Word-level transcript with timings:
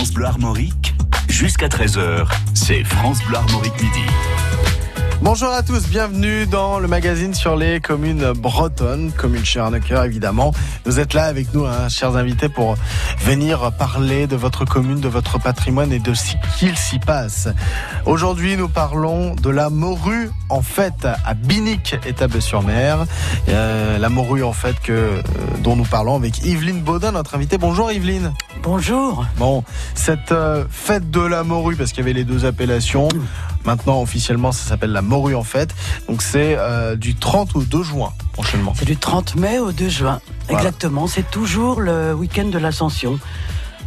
France 0.00 0.14
Bleu 0.14 0.24
Armorique, 0.24 0.94
jusqu'à 1.28 1.68
13h, 1.68 2.26
c'est 2.54 2.84
France 2.84 3.18
Bleu 3.26 3.36
Armorique 3.36 3.74
Midi. 3.82 4.00
Bonjour 5.20 5.50
à 5.50 5.62
tous, 5.62 5.86
bienvenue 5.88 6.46
dans 6.46 6.78
le 6.78 6.88
magazine 6.88 7.34
sur 7.34 7.54
les 7.54 7.80
communes 7.80 8.32
bretonnes, 8.32 9.12
commune 9.12 9.44
Chernecker 9.44 10.02
évidemment. 10.04 10.54
Vous 10.86 11.00
êtes 11.00 11.12
là 11.12 11.24
avec 11.24 11.52
nous, 11.52 11.66
hein, 11.66 11.90
chers 11.90 12.16
invités, 12.16 12.48
pour 12.48 12.76
venir 13.18 13.72
parler 13.72 14.26
de 14.26 14.36
votre 14.36 14.64
commune, 14.64 15.00
de 15.00 15.08
votre 15.08 15.38
patrimoine 15.38 15.92
et 15.92 15.98
de 15.98 16.14
ce 16.14 16.32
qu'il 16.58 16.78
s'y 16.78 16.98
passe. 16.98 17.48
Aujourd'hui, 18.06 18.56
nous 18.56 18.70
parlons 18.70 19.34
de 19.34 19.50
la 19.50 19.68
morue 19.68 20.30
en 20.48 20.62
fait 20.62 21.04
à 21.04 21.34
Binic, 21.34 21.94
Étable-sur-Mer. 22.06 23.04
Euh, 23.50 23.98
la 23.98 24.08
morue 24.08 24.44
en 24.44 24.54
fait 24.54 24.80
que, 24.80 24.92
euh, 24.92 25.22
dont 25.62 25.76
nous 25.76 25.84
parlons 25.84 26.16
avec 26.16 26.42
Yveline 26.42 26.80
Baudin, 26.80 27.12
notre 27.12 27.34
invitée. 27.34 27.58
Bonjour 27.58 27.92
Yveline. 27.92 28.32
Bonjour. 28.62 29.24
Bon, 29.38 29.64
cette 29.94 30.32
euh, 30.32 30.64
fête 30.70 31.10
de 31.10 31.20
la 31.20 31.44
morue, 31.44 31.76
parce 31.76 31.92
qu'il 31.92 32.00
y 32.00 32.02
avait 32.02 32.12
les 32.12 32.24
deux 32.24 32.44
appellations. 32.44 33.08
Maintenant, 33.64 34.02
officiellement, 34.02 34.52
ça 34.52 34.68
s'appelle 34.68 34.92
la 34.92 35.02
morue 35.02 35.34
en 35.34 35.44
fait. 35.44 35.74
Donc 36.08 36.20
c'est 36.22 36.56
euh, 36.58 36.94
du 36.96 37.14
30 37.14 37.56
au 37.56 37.62
2 37.62 37.82
juin 37.82 38.12
prochainement. 38.32 38.74
C'est 38.76 38.84
du 38.84 38.96
30 38.96 39.36
mai 39.36 39.58
au 39.58 39.72
2 39.72 39.88
juin. 39.88 40.20
Voilà. 40.48 40.62
Exactement. 40.62 41.06
C'est 41.06 41.30
toujours 41.30 41.80
le 41.80 42.12
week-end 42.14 42.46
de 42.46 42.58
l'Ascension. 42.58 43.18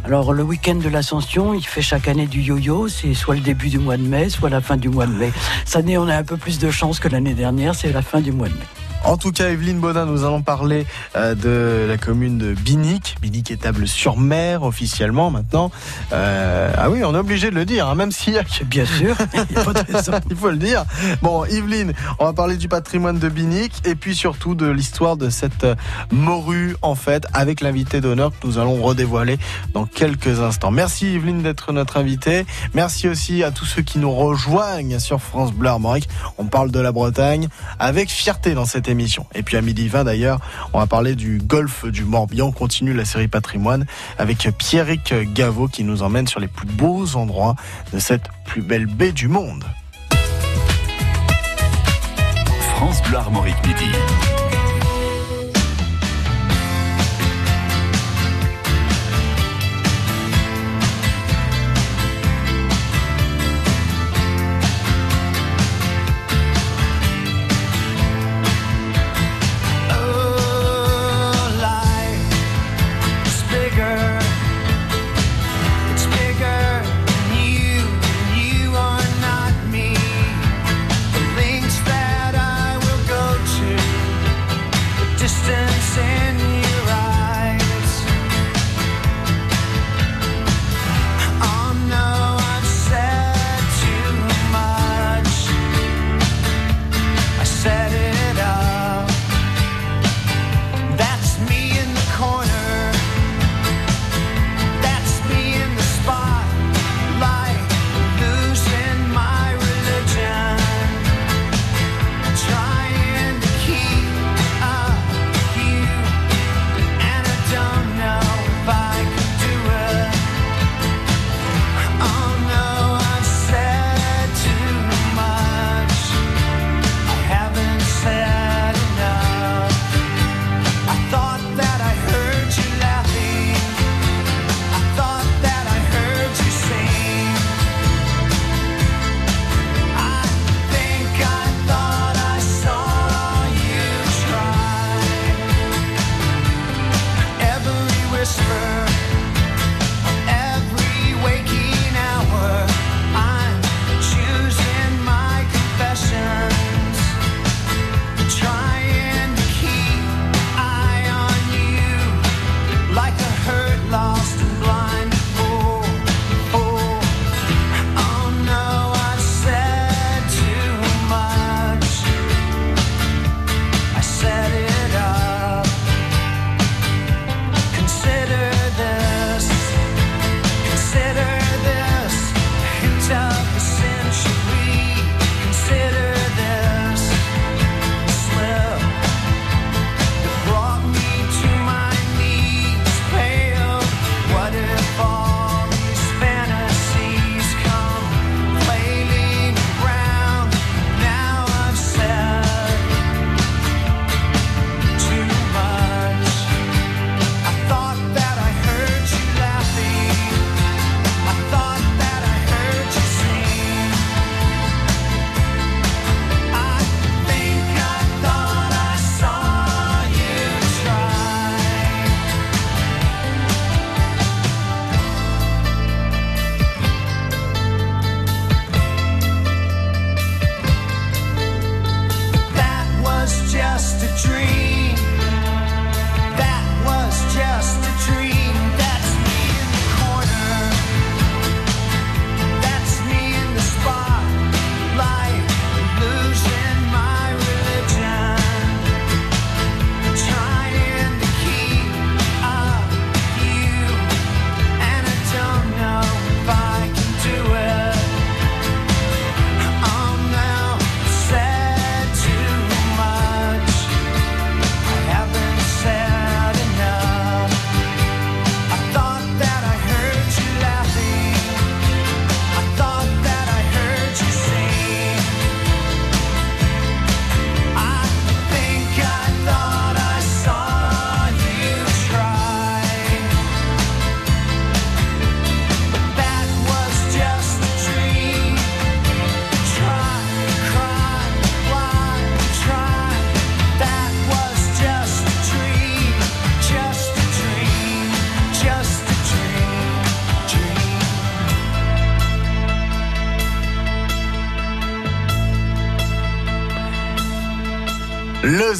Alors 0.04 0.32
le 0.32 0.42
week-end 0.42 0.74
de 0.74 0.88
l'Ascension, 0.88 1.54
il 1.54 1.64
fait 1.66 1.82
chaque 1.82 2.08
année 2.08 2.26
du 2.26 2.40
yo-yo. 2.40 2.88
C'est 2.88 3.14
soit 3.14 3.36
le 3.36 3.40
début 3.40 3.68
du 3.68 3.78
mois 3.78 3.96
de 3.96 4.02
mai, 4.02 4.28
soit 4.28 4.50
la 4.50 4.60
fin 4.60 4.76
du 4.76 4.88
mois 4.88 5.06
de 5.06 5.12
mai. 5.12 5.32
Cette 5.64 5.76
année, 5.76 5.98
on 5.98 6.08
a 6.08 6.16
un 6.16 6.24
peu 6.24 6.36
plus 6.36 6.58
de 6.58 6.70
chance 6.70 6.98
que 6.98 7.08
l'année 7.08 7.34
dernière. 7.34 7.74
C'est 7.74 7.92
la 7.92 8.02
fin 8.02 8.20
du 8.20 8.32
mois 8.32 8.48
de 8.48 8.54
mai. 8.54 8.66
En 9.04 9.18
tout 9.18 9.32
cas, 9.32 9.50
Evelyne 9.50 9.80
Baudin, 9.80 10.06
nous 10.06 10.24
allons 10.24 10.40
parler 10.40 10.86
euh, 11.14 11.34
de 11.34 11.86
la 11.86 11.98
commune 11.98 12.38
de 12.38 12.54
Binic. 12.54 13.16
Binic 13.20 13.50
est 13.50 13.58
table 13.58 13.86
sur 13.86 14.16
mer 14.16 14.62
officiellement 14.62 15.30
maintenant. 15.30 15.70
Euh, 16.14 16.72
ah 16.74 16.88
oui, 16.88 17.04
on 17.04 17.14
est 17.14 17.18
obligé 17.18 17.50
de 17.50 17.54
le 17.54 17.66
dire, 17.66 17.86
hein, 17.86 17.96
même 17.96 18.10
s'il 18.10 18.32
y 18.32 18.38
a 18.38 18.44
Bien 18.64 18.86
sûr. 18.86 19.14
il 19.50 19.56
y 19.56 19.58
a 19.58 19.64
pas 19.64 19.74
de 19.74 19.92
raison. 19.92 20.12
il 20.30 20.36
faut 20.36 20.50
le 20.50 20.56
dire. 20.56 20.86
Bon, 21.20 21.44
Yveline, 21.44 21.92
on 22.18 22.24
va 22.24 22.32
parler 22.32 22.56
du 22.56 22.66
patrimoine 22.66 23.18
de 23.18 23.28
Binic 23.28 23.72
et 23.84 23.94
puis 23.94 24.14
surtout 24.14 24.54
de 24.54 24.66
l'histoire 24.66 25.18
de 25.18 25.28
cette 25.28 25.64
euh, 25.64 25.74
morue 26.10 26.74
en 26.80 26.94
fait 26.94 27.26
avec 27.34 27.60
l'invité 27.60 28.00
d'honneur 28.00 28.30
que 28.30 28.46
nous 28.46 28.58
allons 28.58 28.82
redévoiler 28.82 29.38
dans 29.74 29.84
quelques 29.84 30.40
instants. 30.40 30.70
Merci 30.70 31.12
Yveline 31.14 31.42
d'être 31.42 31.72
notre 31.72 31.98
invitée. 31.98 32.46
Merci 32.72 33.08
aussi 33.08 33.44
à 33.44 33.50
tous 33.50 33.66
ceux 33.66 33.82
qui 33.82 33.98
nous 33.98 34.12
rejoignent 34.12 34.98
sur 34.98 35.20
France 35.20 35.52
Bleu 35.52 35.68
Armorique. 35.68 36.08
On 36.38 36.46
parle 36.46 36.70
de 36.70 36.80
la 36.80 36.90
Bretagne 36.90 37.48
avec 37.78 38.08
fierté 38.08 38.54
dans 38.54 38.64
cette 38.64 38.88
émission. 38.88 38.93
Et 39.34 39.42
puis 39.42 39.56
à 39.56 39.60
midi 39.60 39.88
20 39.88 40.04
d'ailleurs, 40.04 40.38
on 40.72 40.78
va 40.78 40.86
parler 40.86 41.14
du 41.14 41.38
golfe 41.38 41.84
du 41.86 42.04
Morbihan. 42.04 42.48
On 42.48 42.52
continue 42.52 42.94
la 42.94 43.04
série 43.04 43.28
patrimoine 43.28 43.86
avec 44.18 44.48
Pierrick 44.58 45.14
Gaveau 45.34 45.68
qui 45.68 45.84
nous 45.84 46.02
emmène 46.02 46.26
sur 46.26 46.40
les 46.40 46.48
plus 46.48 46.66
beaux 46.66 47.16
endroits 47.16 47.56
de 47.92 47.98
cette 47.98 48.28
plus 48.46 48.62
belle 48.62 48.86
baie 48.86 49.12
du 49.12 49.28
monde. 49.28 49.64
France 52.76 53.02
Armorique 53.14 53.56
Midi. 53.66 54.43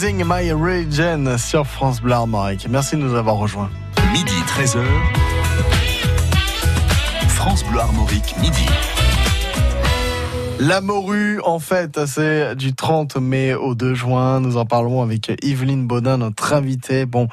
Losing 0.05 0.25
My 0.27 0.53
Religion 0.53 1.39
sur 1.39 1.67
France 1.67 2.03
Bleu 2.03 2.13
Armorique. 2.13 2.67
Merci 2.69 2.97
de 2.97 3.01
nous 3.01 3.15
avoir 3.15 3.37
rejoints. 3.37 3.71
Midi 4.13 4.35
13h. 4.47 4.85
France 7.29 7.65
Bleu 7.65 7.81
Armorique, 7.81 8.35
midi. 8.39 8.67
La 10.59 10.83
morue, 10.83 11.41
en 11.43 11.59
fait, 11.59 12.05
c'est 12.05 12.55
du 12.55 12.75
30 12.75 13.17
mai 13.17 13.55
au 13.55 13.75
2 13.75 13.95
juin. 13.95 14.41
Nous 14.41 14.59
en 14.59 14.67
parlerons 14.67 15.03
avec 15.03 15.33
Yveline 15.43 15.87
Baudin, 15.87 16.19
notre 16.19 16.53
invitée. 16.53 17.07
Bon, 17.07 17.29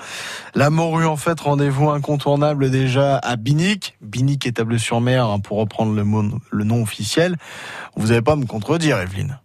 la 0.56 0.70
morue, 0.70 1.06
en 1.06 1.18
fait, 1.18 1.42
rendez-vous 1.42 1.90
incontournable 1.90 2.72
déjà 2.72 3.18
à 3.18 3.36
Binic. 3.36 3.98
Binic 4.02 4.48
étable-sur-mer, 4.48 5.26
hein, 5.26 5.40
pour 5.40 5.58
reprendre 5.58 5.94
le, 5.94 6.06
mot, 6.06 6.24
le 6.50 6.64
nom 6.64 6.82
officiel. 6.82 7.36
Vous 7.98 8.08
n'allez 8.08 8.22
pas 8.22 8.38
me 8.38 8.46
contredire, 8.46 8.98
Evelyne. 8.98 9.40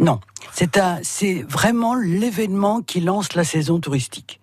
Non, 0.00 0.18
c'est 0.52 0.78
un, 0.78 0.98
c'est 1.02 1.44
vraiment 1.48 1.94
l'événement 1.94 2.80
qui 2.80 3.00
lance 3.00 3.34
la 3.34 3.44
saison 3.44 3.78
touristique. 3.78 4.40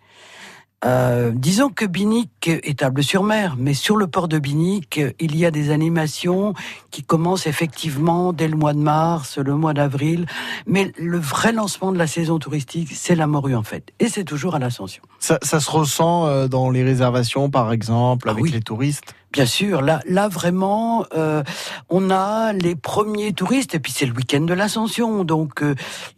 Euh, 0.85 1.31
disons 1.33 1.69
que 1.69 1.85
Binic 1.85 2.29
est 2.47 2.79
table-sur-mer, 2.79 3.55
mais 3.57 3.73
sur 3.73 3.97
le 3.97 4.05
port 4.05 4.27
de 4.27 4.37
Binic, 4.37 5.01
il 5.19 5.35
y 5.35 5.43
a 5.43 5.49
des 5.49 5.71
animations 5.71 6.53
qui 6.91 7.01
commencent 7.01 7.47
effectivement 7.47 8.31
dès 8.31 8.47
le 8.47 8.55
mois 8.55 8.73
de 8.73 8.79
mars, 8.79 9.39
le 9.39 9.55
mois 9.55 9.73
d'avril. 9.73 10.27
Mais 10.67 10.91
le 10.99 11.17
vrai 11.17 11.51
lancement 11.51 11.91
de 11.91 11.97
la 11.97 12.05
saison 12.05 12.37
touristique, 12.37 12.89
c'est 12.93 13.15
la 13.15 13.25
morue 13.25 13.55
en 13.55 13.63
fait, 13.63 13.91
et 13.99 14.07
c'est 14.07 14.23
toujours 14.23 14.53
à 14.53 14.59
l'Ascension. 14.59 15.01
Ça, 15.17 15.39
ça 15.41 15.59
se 15.59 15.71
ressent 15.71 16.27
euh, 16.27 16.47
dans 16.47 16.69
les 16.69 16.83
réservations, 16.83 17.49
par 17.49 17.71
exemple, 17.71 18.27
Ah 18.29 18.33
avec 18.33 18.43
oui. 18.43 18.51
les 18.51 18.61
touristes? 18.61 19.15
Bien 19.33 19.45
sûr, 19.45 19.81
là, 19.81 19.99
là 20.07 20.29
vraiment, 20.29 21.05
euh, 21.15 21.43
on 21.89 22.09
a 22.09 22.53
les 22.53 22.75
premiers 22.75 23.33
touristes 23.33 23.75
et 23.75 23.79
puis 23.79 23.91
c'est 23.91 24.05
le 24.05 24.13
week-end 24.13 24.39
de 24.41 24.53
l'Ascension, 24.53 25.25
donc 25.25 25.61
euh, 25.61 25.75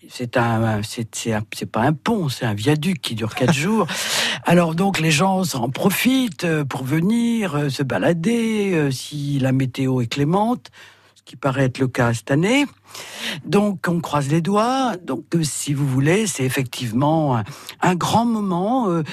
c'est 0.07 0.37
un, 0.37 0.81
c'est 0.83 1.13
c'est 1.15 1.33
un- 1.33 1.41
c'est 1.53 1.65
pas 1.69 1.81
un 1.81 1.93
pont, 1.93 2.29
c'est 2.29 2.45
un 2.45 2.53
viaduc 2.53 3.01
qui 3.01 3.15
dure 3.15 3.33
quatre 3.33 3.53
jours. 3.65 3.87
Alors 4.45 4.75
donc 4.75 4.99
les 4.99 5.09
gens 5.11 5.41
en 5.55 5.69
profitent 5.69 6.43
euh, 6.43 6.63
pour 6.63 6.83
venir 6.83 7.55
euh, 7.55 7.69
se 7.69 7.81
balader 7.81 8.73
euh, 8.75 8.91
si 8.91 9.39
la 9.39 9.51
météo 9.53 10.01
est 10.01 10.07
clémente, 10.07 10.69
qui 11.29 11.35
paraît 11.35 11.65
être 11.65 11.77
le 11.77 11.87
cas 11.87 12.11
cette 12.11 12.31
année. 12.31 12.65
Donc 13.45 13.85
on 13.87 13.99
croise 13.99 14.29
les 14.29 14.41
doigts. 14.41 14.95
Donc 14.97 15.25
euh, 15.35 15.43
si 15.43 15.75
vous 15.75 15.87
voulez, 15.87 16.25
c'est 16.25 16.43
effectivement 16.43 17.43
un, 17.81 17.95
grand 17.95 18.25
moment, 18.25 18.89
euh, 18.89 19.03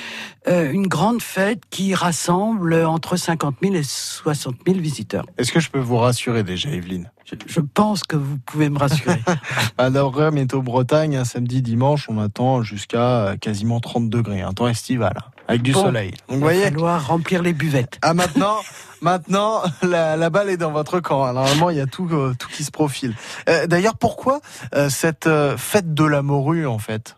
euh, 0.49 0.73
une 0.73 0.87
grande 0.87 1.21
fête 1.21 1.61
qui 1.69 1.95
rassemble 1.95 2.75
entre 2.75 3.17
50 3.17 3.57
000 3.63 3.75
et 3.75 3.83
60 3.83 4.57
000 4.67 4.79
visiteurs. 4.79 5.27
Est-ce 5.37 5.53
que 5.53 5.61
je 5.61 5.69
peux 5.69 5.79
vous 5.79 5.99
rassurer 5.99 6.43
déjà, 6.43 6.71
Evelyne? 6.71 7.11
Je, 7.27 7.35
je 7.47 7.61
pense 7.61 8.03
que 8.03 8.17
vous 8.17 8.39
pouvez 8.39 8.71
me 8.71 8.79
rassurer. 8.79 9.21
À 9.77 9.91
D'après 9.91 10.31
Météo 10.31 10.63
Bretagne, 10.63 11.17
un 11.17 11.25
samedi, 11.25 11.61
dimanche, 11.61 12.09
on 12.09 12.19
attend 12.19 12.63
jusqu'à 12.63 13.37
quasiment 13.39 13.81
30 13.81 14.09
degrés, 14.09 14.41
un 14.41 14.55
temps 14.55 14.69
estival, 14.69 15.19
avec 15.49 15.63
du 15.63 15.73
Bon. 15.73 15.83
soleil. 15.85 16.11
Donc 16.11 16.19
vous 16.29 16.35
Il 16.35 16.39
va 16.41 16.45
voyez, 16.47 16.63
falloir 16.65 17.07
remplir 17.07 17.43
les 17.43 17.53
buvettes. 17.53 17.99
ah 18.03 18.15
maintenant, 18.15 18.57
maintenant, 19.01 19.63
la, 19.83 20.17
la 20.17 20.31
balle 20.31 20.51
est 20.51 20.57
dans 20.57 20.73
votre 20.73 21.01
camp. 21.01 21.33
Normalement, 21.33 21.71
il 21.71 21.77
y 21.77 21.81
a 21.81 21.87
tout, 21.87 22.09
euh, 22.13 22.35
tout 22.39 22.49
qui 22.49 22.65
se 22.65 22.71
profile. 22.71 23.15
Euh, 23.49 23.67
D'ailleurs, 23.67 23.97
pourquoi 23.97 24.41
euh, 24.75 24.89
cette 24.89 25.27
euh, 25.27 25.57
fête 25.57 25.95
de 25.95 26.05
la 26.05 26.23
morue, 26.23 26.67
en 26.67 26.79
fait, 26.79 27.17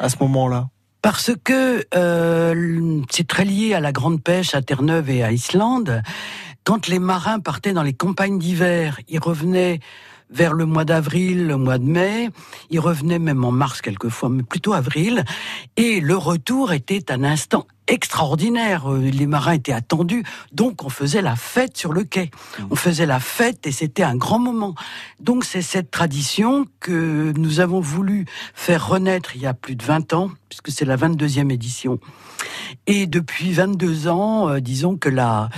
à 0.00 0.08
ce 0.08 0.16
moment-là? 0.20 0.68
Parce 1.02 1.30
que 1.44 1.86
euh, 1.94 3.00
c'est 3.10 3.26
très 3.26 3.44
lié 3.46 3.72
à 3.74 3.80
la 3.80 3.90
grande 3.92 4.22
pêche 4.22 4.54
à 4.54 4.60
Terre-Neuve 4.60 5.08
et 5.08 5.22
à 5.24 5.32
Islande. 5.32 6.02
Quand 6.64 6.88
les 6.88 6.98
marins 6.98 7.40
partaient 7.40 7.72
dans 7.72 7.82
les 7.82 7.94
campagnes 7.94 8.38
d'hiver, 8.38 9.00
ils 9.08 9.18
revenaient 9.18 9.80
vers 10.30 10.54
le 10.54 10.64
mois 10.64 10.84
d'avril, 10.84 11.46
le 11.46 11.56
mois 11.56 11.78
de 11.78 11.84
mai, 11.84 12.30
ils 12.70 12.80
revenaient 12.80 13.18
même 13.18 13.44
en 13.44 13.50
mars 13.50 13.80
quelquefois, 13.80 14.28
mais 14.28 14.42
plutôt 14.42 14.72
avril, 14.72 15.24
et 15.76 16.00
le 16.00 16.16
retour 16.16 16.72
était 16.72 17.10
un 17.10 17.24
instant 17.24 17.66
extraordinaire. 17.88 18.90
Euh, 18.90 19.10
Les 19.10 19.26
marins 19.26 19.52
étaient 19.52 19.72
attendus, 19.72 20.24
donc 20.52 20.84
on 20.84 20.88
faisait 20.88 21.22
la 21.22 21.36
fête 21.36 21.76
sur 21.76 21.92
le 21.92 22.04
quai. 22.04 22.30
On 22.70 22.76
faisait 22.76 23.06
la 23.06 23.18
fête 23.18 23.66
et 23.66 23.72
c'était 23.72 24.04
un 24.04 24.16
grand 24.16 24.38
moment. 24.38 24.74
Donc 25.18 25.44
c'est 25.44 25.62
cette 25.62 25.90
tradition 25.90 26.66
que 26.78 27.32
nous 27.36 27.60
avons 27.60 27.80
voulu 27.80 28.26
faire 28.54 28.86
renaître 28.86 29.34
il 29.34 29.42
y 29.42 29.46
a 29.46 29.54
plus 29.54 29.74
de 29.74 29.84
20 29.84 30.12
ans, 30.12 30.30
puisque 30.48 30.70
c'est 30.70 30.84
la 30.84 30.96
22e 30.96 31.50
édition. 31.50 31.98
Et 32.86 33.06
depuis 33.06 33.52
22 33.52 34.08
ans, 34.08 34.48
euh, 34.48 34.60
disons 34.60 34.96
que 34.96 35.08
la, 35.08 35.48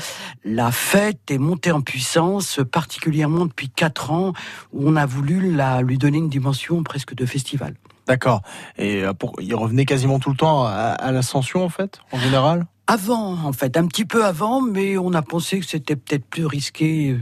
la 0.44 0.70
fête 0.72 1.30
est 1.30 1.38
montée 1.38 1.72
en 1.72 1.80
puissance, 1.80 2.60
particulièrement 2.70 3.46
depuis 3.46 3.68
4 3.68 4.10
ans, 4.10 4.32
où 4.72 4.88
on 4.88 4.96
a 4.96 5.06
voulu 5.06 5.54
la, 5.54 5.82
lui 5.82 5.98
donner 5.98 6.18
une 6.18 6.28
dimension 6.28 6.82
presque 6.82 7.14
de 7.14 7.26
festival. 7.26 7.74
D'accord. 8.06 8.42
Et 8.78 9.02
euh, 9.02 9.12
il 9.40 9.54
revenait 9.54 9.84
quasiment 9.84 10.18
tout 10.18 10.30
le 10.30 10.36
temps 10.36 10.64
à 10.66 11.12
l'ascension, 11.12 11.64
en 11.64 11.68
fait, 11.68 12.00
en 12.10 12.18
général? 12.18 12.66
Avant, 12.88 13.38
en 13.44 13.52
fait, 13.52 13.76
un 13.76 13.86
petit 13.86 14.04
peu 14.04 14.24
avant, 14.24 14.60
mais 14.60 14.98
on 14.98 15.14
a 15.14 15.22
pensé 15.22 15.60
que 15.60 15.66
c'était 15.66 15.94
peut-être 15.96 16.24
plus 16.26 16.46
risqué 16.46 17.10
euh, 17.12 17.18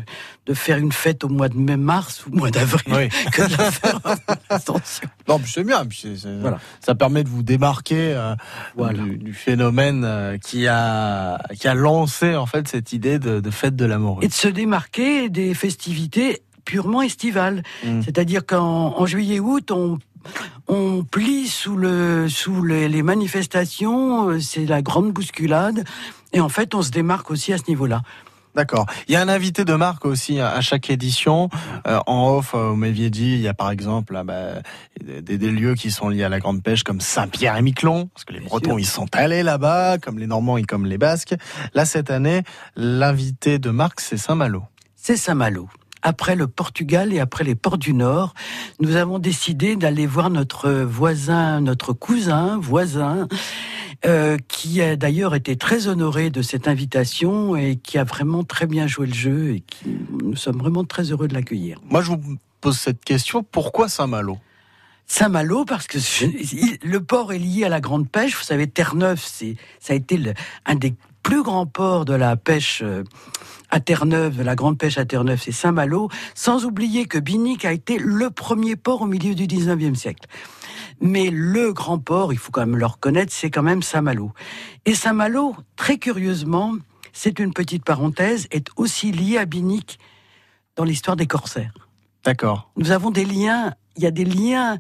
de 0.46 0.54
faire 0.54 0.78
une 0.78 0.90
fête 0.90 1.22
au 1.22 1.28
mois 1.28 1.48
de 1.50 1.56
mai, 1.58 1.76
mars 1.76 2.24
ou 2.26 2.30
au 2.32 2.36
mois 2.36 2.50
d'avril 2.50 2.82
Oui. 2.92 3.08
que 3.32 3.42
de 3.46 3.56
la 3.58 3.70
faire. 3.70 4.00
Non, 5.28 5.38
puis 5.38 5.52
c'est 5.52 5.62
bien. 5.64 5.84
puis 5.84 5.98
c'est- 6.00 6.16
c'est- 6.16 6.38
Voilà. 6.40 6.58
Ça 6.80 6.94
permet 6.94 7.24
de 7.24 7.28
vous 7.28 7.42
démarquer 7.42 8.14
euh, 8.14 8.34
Voilà. 8.74 9.02
du, 9.02 9.18
du 9.18 9.34
phénomène 9.34 10.02
euh, 10.04 10.38
qui 10.38 10.66
a 10.66 11.38
qui 11.58 11.68
a 11.68 11.74
lancé 11.74 12.34
en 12.36 12.46
fait 12.46 12.66
cette 12.66 12.92
idée 12.94 13.18
de, 13.18 13.40
de 13.40 13.50
fête 13.50 13.76
de 13.76 13.84
la 13.84 13.98
morue. 13.98 14.24
et 14.24 14.28
de 14.28 14.32
se 14.32 14.48
démarquer 14.48 15.28
des 15.28 15.52
festivités 15.54 16.42
purement 16.64 17.02
estivales. 17.02 17.62
Mm. 17.84 18.02
C'est-à-dire 18.02 18.46
qu'en 18.46 18.94
en 18.98 19.06
juillet-août, 19.06 19.70
on, 19.72 19.98
on 20.68 21.04
plie 21.04 21.48
sous, 21.48 21.76
le, 21.76 22.28
sous 22.28 22.64
les, 22.64 22.88
les 22.88 23.02
manifestations, 23.02 24.28
euh, 24.30 24.40
c'est 24.40 24.66
la 24.66 24.82
grande 24.82 25.12
bousculade, 25.12 25.84
et 26.32 26.40
en 26.40 26.48
fait, 26.48 26.74
on 26.74 26.82
se 26.82 26.90
démarque 26.90 27.30
aussi 27.30 27.52
à 27.52 27.58
ce 27.58 27.64
niveau-là. 27.68 28.02
D'accord. 28.56 28.86
Il 29.06 29.12
y 29.12 29.16
a 29.16 29.20
un 29.20 29.28
invité 29.28 29.64
de 29.64 29.74
marque 29.74 30.04
aussi 30.04 30.40
à 30.40 30.50
à 30.50 30.60
chaque 30.60 30.90
édition. 30.90 31.48
Euh, 31.86 32.00
en 32.08 32.30
off, 32.36 32.52
euh, 32.54 32.70
vous 32.70 32.76
m'aviez 32.76 33.08
dit, 33.08 33.34
il 33.34 33.40
y 33.40 33.46
a 33.46 33.54
par 33.54 33.70
exemple 33.70 34.12
là, 34.12 34.24
bah, 34.24 34.54
des, 35.00 35.22
des 35.22 35.50
lieux 35.52 35.76
qui 35.76 35.92
sont 35.92 36.08
liés 36.08 36.24
à 36.24 36.28
la 36.28 36.40
grande 36.40 36.60
pêche 36.60 36.82
comme 36.82 37.00
Saint-Pierre 37.00 37.56
et 37.56 37.62
Miquelon, 37.62 38.08
parce 38.12 38.24
que 38.24 38.32
les 38.32 38.40
Bien 38.40 38.48
Bretons 38.48 38.70
sûr. 38.70 38.80
ils 38.80 38.86
sont 38.86 39.06
allés 39.14 39.44
là-bas, 39.44 39.98
comme 39.98 40.18
les 40.18 40.26
Normands 40.26 40.56
et 40.56 40.64
comme 40.64 40.84
les 40.84 40.98
Basques. 40.98 41.36
Là 41.74 41.84
cette 41.84 42.10
année, 42.10 42.42
l'invité 42.74 43.60
de 43.60 43.70
marque 43.70 44.00
c'est 44.00 44.16
Saint-Malo. 44.16 44.64
C'est 44.96 45.16
Saint-Malo. 45.16 45.68
Après 46.02 46.34
le 46.36 46.46
Portugal 46.46 47.12
et 47.12 47.20
après 47.20 47.44
les 47.44 47.54
ports 47.54 47.78
du 47.78 47.92
Nord, 47.92 48.34
nous 48.80 48.96
avons 48.96 49.18
décidé 49.18 49.76
d'aller 49.76 50.06
voir 50.06 50.30
notre 50.30 50.70
voisin, 50.70 51.60
notre 51.60 51.92
cousin, 51.92 52.58
voisin, 52.58 53.28
euh, 54.06 54.38
qui 54.48 54.80
a 54.80 54.96
d'ailleurs 54.96 55.34
été 55.34 55.56
très 55.56 55.88
honoré 55.88 56.30
de 56.30 56.40
cette 56.40 56.68
invitation 56.68 57.54
et 57.56 57.76
qui 57.76 57.98
a 57.98 58.04
vraiment 58.04 58.44
très 58.44 58.66
bien 58.66 58.86
joué 58.86 59.06
le 59.06 59.14
jeu 59.14 59.54
et 59.54 59.60
qui, 59.60 59.98
nous 60.22 60.36
sommes 60.36 60.58
vraiment 60.58 60.84
très 60.84 61.10
heureux 61.10 61.28
de 61.28 61.34
l'accueillir. 61.34 61.78
Moi 61.84 62.00
je 62.00 62.10
vous 62.12 62.36
pose 62.62 62.78
cette 62.78 63.04
question, 63.04 63.42
pourquoi 63.42 63.88
Saint-Malo? 63.88 64.38
Saint-Malo, 65.06 65.64
parce 65.64 65.86
que 65.86 65.98
je- 65.98 66.86
le 66.86 67.00
port 67.00 67.32
est 67.32 67.38
lié 67.38 67.64
à 67.64 67.68
la 67.68 67.80
grande 67.80 68.08
pêche. 68.08 68.36
Vous 68.36 68.44
savez, 68.44 68.68
Terre-Neuve, 68.68 69.20
ça 69.20 69.92
a 69.92 69.94
été 69.96 70.16
le- 70.16 70.34
un 70.66 70.76
des 70.76 70.94
plus 71.22 71.42
grands 71.42 71.66
ports 71.66 72.04
de 72.04 72.14
la 72.14 72.36
pêche 72.36 72.82
euh, 72.82 73.04
à 73.70 73.80
Terre-Neuve, 73.80 74.38
de 74.38 74.42
la 74.42 74.54
grande 74.54 74.78
pêche 74.78 74.98
à 74.98 75.04
Terre-Neuve, 75.04 75.40
c'est 75.42 75.52
Saint-Malo. 75.52 76.08
Sans 76.34 76.64
oublier 76.64 77.06
que 77.06 77.18
Binic 77.18 77.64
a 77.64 77.72
été 77.72 77.98
le 77.98 78.30
premier 78.30 78.76
port 78.76 79.02
au 79.02 79.06
milieu 79.06 79.34
du 79.34 79.46
19e 79.46 79.94
siècle. 79.94 80.26
Mais 81.00 81.30
le 81.30 81.72
grand 81.72 81.98
port, 81.98 82.32
il 82.32 82.38
faut 82.38 82.52
quand 82.52 82.66
même 82.66 82.76
le 82.76 82.86
reconnaître, 82.86 83.32
c'est 83.32 83.50
quand 83.50 83.62
même 83.62 83.82
Saint-Malo. 83.82 84.32
Et 84.84 84.94
Saint-Malo, 84.94 85.56
très 85.76 85.98
curieusement, 85.98 86.74
c'est 87.12 87.38
une 87.38 87.52
petite 87.52 87.84
parenthèse, 87.84 88.46
est 88.50 88.68
aussi 88.76 89.12
lié 89.12 89.38
à 89.38 89.46
Binic 89.46 89.98
dans 90.76 90.84
l'histoire 90.84 91.16
des 91.16 91.26
corsaires 91.26 91.72
D'accord. 92.24 92.70
nous 92.76 92.90
avons 92.90 93.10
des 93.10 93.24
liens, 93.24 93.74
il 93.96 94.02
y 94.02 94.06
a 94.06 94.10
des 94.10 94.24
liens 94.24 94.78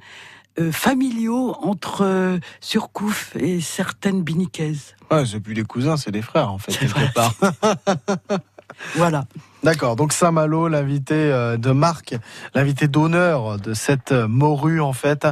euh, 0.60 0.72
familiaux 0.72 1.56
entre 1.62 2.02
euh, 2.04 2.38
Surcouf 2.60 3.34
et 3.36 3.60
certaines 3.60 4.22
biniquaises. 4.22 4.94
Ouais, 5.10 5.24
c'est 5.26 5.40
plus 5.40 5.54
des 5.54 5.64
cousins, 5.64 5.96
c'est 5.96 6.12
des 6.12 6.22
frères 6.22 6.52
en 6.52 6.58
fait 6.58 6.76
quelque 6.76 7.12
part. 7.14 7.34
Voilà. 8.94 9.24
D'accord, 9.62 9.94
donc 9.94 10.14
Saint-Malo, 10.14 10.68
l'invité 10.68 11.14
euh, 11.14 11.58
de 11.58 11.70
marque, 11.70 12.16
l'invité 12.54 12.88
d'honneur 12.88 13.58
de 13.58 13.74
cette 13.74 14.12
euh, 14.12 14.26
morue 14.26 14.80
en 14.80 14.94
fait, 14.94 15.26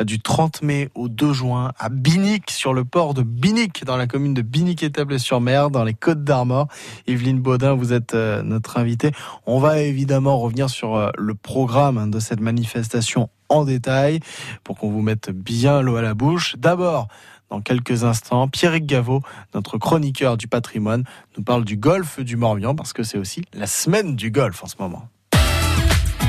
euh, 0.00 0.02
du 0.02 0.18
30 0.18 0.62
mai 0.62 0.88
au 0.96 1.08
2 1.08 1.32
juin 1.32 1.70
à 1.78 1.88
Binic, 1.88 2.50
sur 2.50 2.74
le 2.74 2.84
port 2.84 3.14
de 3.14 3.22
Binic, 3.22 3.84
dans 3.84 3.96
la 3.96 4.08
commune 4.08 4.34
de 4.34 4.42
Binic-Étable-sur-Mer, 4.42 5.70
dans 5.70 5.84
les 5.84 5.94
Côtes 5.94 6.24
d'Armor. 6.24 6.66
Evelyne 7.06 7.40
Baudin, 7.40 7.74
vous 7.74 7.92
êtes 7.92 8.14
notre 8.14 8.78
invitée. 8.78 9.12
On 9.46 9.60
va 9.60 9.78
évidemment 9.78 10.38
revenir 10.38 10.68
sur 10.70 11.12
le 11.16 11.34
programme 11.34 11.98
hein, 11.98 12.06
de 12.08 12.18
cette 12.18 12.40
manifestation 12.40 13.30
en 13.48 13.64
détail 13.64 14.20
pour 14.64 14.76
qu'on 14.76 14.90
vous 14.90 15.02
mette 15.02 15.30
bien 15.30 15.82
l'eau 15.82 15.96
à 15.96 16.02
la 16.02 16.14
bouche. 16.14 16.56
D'abord, 16.58 17.08
dans 17.50 17.60
quelques 17.60 18.04
instants, 18.04 18.48
Pierrick 18.48 18.86
Gaveau, 18.86 19.22
notre 19.54 19.78
chroniqueur 19.78 20.36
du 20.36 20.48
patrimoine, 20.48 21.04
nous 21.36 21.42
parle 21.42 21.64
du 21.64 21.76
golfe 21.76 22.20
du 22.20 22.36
Morbihan 22.36 22.74
parce 22.74 22.92
que 22.92 23.02
c'est 23.02 23.18
aussi 23.18 23.44
la 23.52 23.66
semaine 23.66 24.16
du 24.16 24.30
golfe 24.30 24.62
en 24.62 24.66
ce 24.66 24.76
moment. 24.78 25.08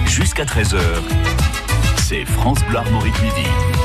Jusqu'à 0.05 0.45
13h, 0.45 0.79
c'est 1.97 2.25
France 2.25 2.59
Midi. 3.21 3.78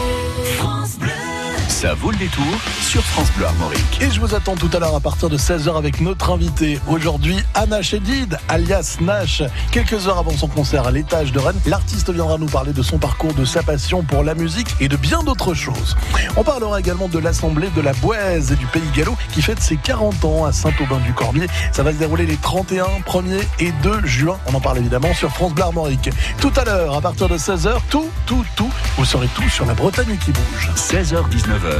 Ça 1.85 1.93
vaut 1.93 2.12
le 2.12 2.17
détour 2.17 2.47
sur 2.81 3.03
France 3.03 3.31
Bleu 3.37 3.45
Armorique. 3.45 3.99
Et 4.00 4.11
je 4.11 4.19
vous 4.19 4.35
attends 4.35 4.55
tout 4.55 4.71
à 4.73 4.79
l'heure 4.79 4.95
à 4.95 5.00
partir 5.00 5.29
de 5.29 5.37
16h 5.37 5.76
avec 5.76 6.00
notre 6.00 6.31
invité. 6.31 6.81
Aujourd'hui, 6.88 7.37
Anna 7.53 7.83
Chédid, 7.83 8.38
alias 8.49 8.97
Nash. 9.03 9.43
Quelques 9.71 10.09
heures 10.09 10.17
avant 10.17 10.31
son 10.31 10.49
concert 10.49 10.87
à 10.87 10.91
l'étage 10.91 11.31
de 11.33 11.38
Rennes, 11.41 11.61
l'artiste 11.67 12.09
viendra 12.09 12.38
nous 12.38 12.47
parler 12.47 12.73
de 12.73 12.81
son 12.81 12.97
parcours, 12.97 13.35
de 13.35 13.45
sa 13.45 13.62
passion 13.62 14.03
pour 14.03 14.25
la 14.25 14.35
musique 14.35 14.69
et 14.81 14.88
de 14.88 14.97
bien 14.97 15.23
d'autres 15.23 15.53
choses. 15.53 15.95
On 16.38 16.43
parlera 16.43 16.81
également 16.81 17.07
de 17.07 17.19
l'Assemblée 17.19 17.69
de 17.76 17.83
la 17.83 17.93
Boise 17.93 18.53
et 18.53 18.57
du 18.57 18.64
Pays 18.64 18.91
Gallo 18.97 19.14
qui 19.35 19.43
fête 19.43 19.61
ses 19.61 19.76
40 19.76 20.25
ans 20.25 20.47
à 20.47 20.53
Saint-Aubin-du-Corbier. 20.53 21.49
Ça 21.71 21.83
va 21.83 21.93
se 21.93 21.99
dérouler 21.99 22.25
les 22.25 22.38
31, 22.38 22.87
1er 23.07 23.43
et 23.61 23.73
2 23.83 24.07
juin. 24.07 24.38
On 24.47 24.55
en 24.55 24.61
parle 24.61 24.79
évidemment 24.79 25.12
sur 25.12 25.31
France 25.31 25.53
Bleu 25.53 25.64
Armorique. 25.64 26.09
Tout 26.41 26.53
à 26.57 26.64
l'heure, 26.64 26.97
à 26.97 27.03
partir 27.03 27.29
de 27.29 27.37
16h, 27.37 27.75
tout, 27.91 28.09
tout, 28.25 28.47
tout, 28.57 28.71
vous 28.97 29.05
saurez 29.05 29.29
tout 29.35 29.50
sur 29.50 29.67
la 29.67 29.75
Bretagne 29.75 30.17
qui 30.25 30.33
bouge. 30.33 30.71
16h-19h, 30.76 31.74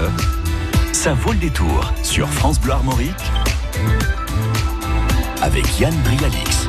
ça 0.93 1.15
vaut 1.15 1.33
le 1.33 1.39
détour 1.39 1.93
sur 2.03 2.29
France 2.29 2.61
Bleu 2.61 2.73
Armorique 2.73 3.15
avec 5.43 5.79
Yann 5.79 5.95
Brialix. 6.03 6.69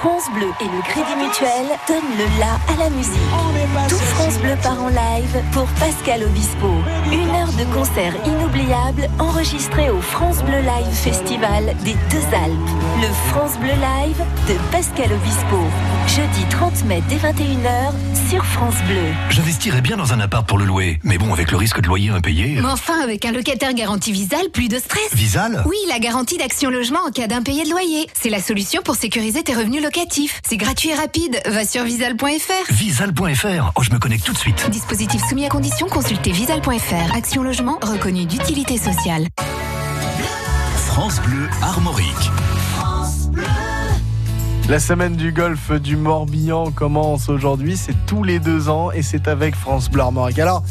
France 0.00 0.30
Bleu 0.32 0.46
et 0.62 0.64
le 0.64 0.80
Crédit 0.80 1.14
Mutuel 1.14 1.66
donnent 1.86 2.16
le 2.16 2.24
la 2.40 2.54
à 2.72 2.76
la 2.78 2.88
musique. 2.88 3.12
Tout 3.90 3.96
France 3.96 4.38
Bleu 4.38 4.56
part 4.62 4.82
en 4.82 4.88
live 4.88 5.42
pour 5.52 5.66
Pascal 5.78 6.24
Obispo. 6.24 6.68
Une 7.12 7.28
heure 7.28 7.52
de 7.52 7.64
concert 7.74 8.14
inoubliable 8.24 9.10
enregistré 9.18 9.90
au 9.90 10.00
France 10.00 10.42
Bleu 10.42 10.60
Live 10.60 10.94
Festival 10.94 11.76
des 11.84 11.92
Deux 12.10 12.26
Alpes. 12.34 12.70
Le 13.02 13.08
France 13.28 13.58
Bleu 13.58 13.68
Live 13.68 14.24
de 14.48 14.54
Pascal 14.72 15.12
Obispo. 15.12 15.58
Jeudi 16.06 16.46
30 16.48 16.84
mai 16.86 17.02
dès 17.10 17.16
21h 17.16 17.92
sur 18.30 18.42
France 18.42 18.76
Bleu. 18.86 19.12
J'investirais 19.28 19.82
bien 19.82 19.98
dans 19.98 20.14
un 20.14 20.20
appart 20.20 20.48
pour 20.48 20.56
le 20.56 20.64
louer, 20.64 20.98
mais 21.04 21.18
bon, 21.18 21.34
avec 21.34 21.50
le 21.50 21.58
risque 21.58 21.82
de 21.82 21.86
loyer 21.86 22.08
impayé. 22.08 22.58
Mais 22.62 22.68
enfin, 22.68 23.02
avec 23.02 23.26
un 23.26 23.32
locataire 23.32 23.74
garanti 23.74 24.12
Visal, 24.12 24.48
plus 24.50 24.68
de 24.68 24.78
stress. 24.78 25.12
Visal? 25.12 25.62
Oui, 25.66 25.76
la 25.88 25.98
garantie 25.98 26.38
d'action 26.38 26.70
logement 26.70 27.00
en 27.06 27.10
cas 27.10 27.26
d'impayé 27.26 27.64
de 27.64 27.70
loyer. 27.70 28.08
C'est 28.18 28.30
la 28.30 28.40
solution 28.40 28.80
pour 28.82 28.94
sécuriser 28.94 29.42
tes 29.42 29.52
revenus 29.52 29.82
locatifs. 29.90 30.40
C'est 30.48 30.56
gratuit 30.56 30.90
et 30.90 30.94
rapide. 30.94 31.40
Va 31.46 31.64
sur 31.64 31.82
visal.fr. 31.82 32.72
Visal.fr. 32.72 33.72
Oh, 33.74 33.82
je 33.82 33.90
me 33.90 33.98
connecte 33.98 34.24
tout 34.24 34.32
de 34.32 34.38
suite. 34.38 34.68
Dispositif 34.70 35.20
soumis 35.28 35.46
à 35.46 35.48
condition, 35.48 35.88
consultez 35.88 36.30
visal.fr. 36.30 37.16
Action 37.16 37.42
logement 37.42 37.78
reconnu 37.82 38.24
d'utilité 38.24 38.76
sociale. 38.76 39.26
France 40.76 41.20
Bleu 41.22 41.48
Armorique. 41.62 42.30
La 44.68 44.78
semaine 44.78 45.16
du 45.16 45.32
golf 45.32 45.72
du 45.72 45.96
Morbihan 45.96 46.70
commence 46.70 47.28
aujourd'hui. 47.28 47.76
C'est 47.76 48.06
tous 48.06 48.22
les 48.22 48.38
deux 48.38 48.68
ans 48.68 48.92
et 48.92 49.02
c'est 49.02 49.26
avec 49.26 49.56
France 49.56 49.90
Bleu 49.90 50.02
Armorique. 50.02 50.38
Alors, 50.38 50.62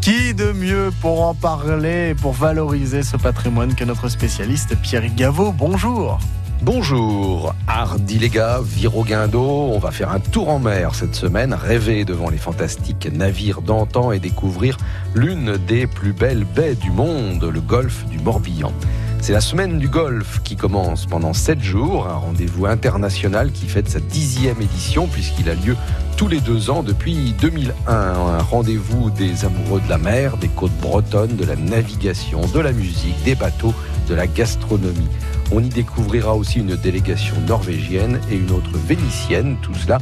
qui 0.00 0.34
de 0.34 0.52
mieux 0.52 0.92
pour 1.00 1.22
en 1.22 1.34
parler 1.34 2.10
et 2.10 2.14
pour 2.14 2.32
valoriser 2.32 3.02
ce 3.02 3.16
patrimoine 3.16 3.74
que 3.74 3.84
notre 3.84 4.08
spécialiste 4.08 4.76
Pierre 4.80 5.12
Gaveau 5.16 5.50
Bonjour. 5.50 6.20
Bonjour, 6.64 7.56
Hardy 7.66 8.20
les 8.20 8.28
gars, 8.28 8.60
Viroguindo, 8.62 9.42
on 9.42 9.80
va 9.80 9.90
faire 9.90 10.12
un 10.12 10.20
tour 10.20 10.48
en 10.48 10.60
mer 10.60 10.94
cette 10.94 11.16
semaine, 11.16 11.54
rêver 11.54 12.04
devant 12.04 12.30
les 12.30 12.38
fantastiques 12.38 13.08
navires 13.12 13.62
d'antan 13.62 14.12
et 14.12 14.20
découvrir 14.20 14.76
l'une 15.12 15.56
des 15.56 15.88
plus 15.88 16.12
belles 16.12 16.44
baies 16.44 16.76
du 16.76 16.92
monde, 16.92 17.42
le 17.42 17.60
golfe 17.60 18.06
du 18.06 18.20
Morbihan. 18.20 18.72
C'est 19.20 19.32
la 19.32 19.40
semaine 19.40 19.80
du 19.80 19.88
golf 19.88 20.40
qui 20.44 20.54
commence 20.54 21.06
pendant 21.06 21.32
7 21.32 21.60
jours, 21.60 22.06
un 22.06 22.14
rendez-vous 22.14 22.66
international 22.66 23.50
qui 23.50 23.66
fête 23.66 23.88
sa 23.88 23.98
dixième 23.98 24.62
édition 24.62 25.08
puisqu'il 25.08 25.50
a 25.50 25.54
lieu 25.54 25.76
tous 26.16 26.28
les 26.28 26.40
deux 26.40 26.70
ans 26.70 26.84
depuis 26.84 27.34
2001. 27.40 27.92
Un 27.92 28.38
rendez-vous 28.38 29.10
des 29.10 29.44
amoureux 29.44 29.80
de 29.80 29.90
la 29.90 29.98
mer, 29.98 30.36
des 30.36 30.48
côtes 30.48 30.76
bretonnes, 30.80 31.34
de 31.34 31.44
la 31.44 31.56
navigation, 31.56 32.40
de 32.54 32.60
la 32.60 32.70
musique, 32.70 33.20
des 33.24 33.34
bateaux, 33.34 33.74
de 34.08 34.14
la 34.14 34.28
gastronomie. 34.28 35.08
On 35.54 35.62
y 35.62 35.68
découvrira 35.68 36.34
aussi 36.34 36.60
une 36.60 36.76
délégation 36.76 37.34
norvégienne 37.46 38.18
et 38.30 38.36
une 38.36 38.50
autre 38.52 38.78
vénitienne, 38.86 39.56
tout 39.60 39.74
cela 39.74 39.98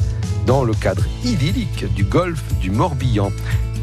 dans 0.46 0.62
le 0.62 0.74
cadre 0.74 1.02
idyllique 1.24 1.92
du 1.94 2.04
golfe 2.04 2.44
du 2.60 2.70
Morbihan. 2.70 3.32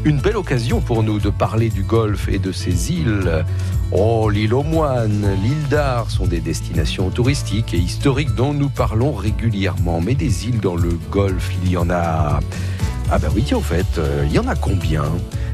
Une 0.04 0.18
belle 0.18 0.36
occasion 0.36 0.80
pour 0.80 1.02
nous 1.02 1.18
de 1.18 1.28
parler 1.28 1.68
du 1.68 1.82
golfe 1.82 2.28
et 2.28 2.38
de 2.38 2.52
ses 2.52 2.92
îles. 2.92 3.44
Oh, 3.92 4.30
l'île 4.30 4.54
aux 4.54 4.62
moines, 4.62 5.26
l'île 5.42 5.68
d'Ar 5.68 6.10
sont 6.10 6.26
des 6.26 6.40
destinations 6.40 7.10
touristiques 7.10 7.74
et 7.74 7.78
historiques 7.78 8.34
dont 8.34 8.54
nous 8.54 8.70
parlons 8.70 9.12
régulièrement. 9.12 10.00
Mais 10.00 10.14
des 10.14 10.48
îles 10.48 10.60
dans 10.60 10.76
le 10.76 10.98
golfe, 11.10 11.50
il 11.62 11.70
y 11.70 11.76
en 11.76 11.90
a... 11.90 12.40
Ah 13.10 13.18
ben 13.18 13.28
oui, 13.34 13.44
en 13.54 13.60
fait, 13.60 13.98
euh, 13.98 14.24
il 14.26 14.32
y 14.32 14.38
en 14.38 14.46
a 14.48 14.54
combien? 14.54 15.04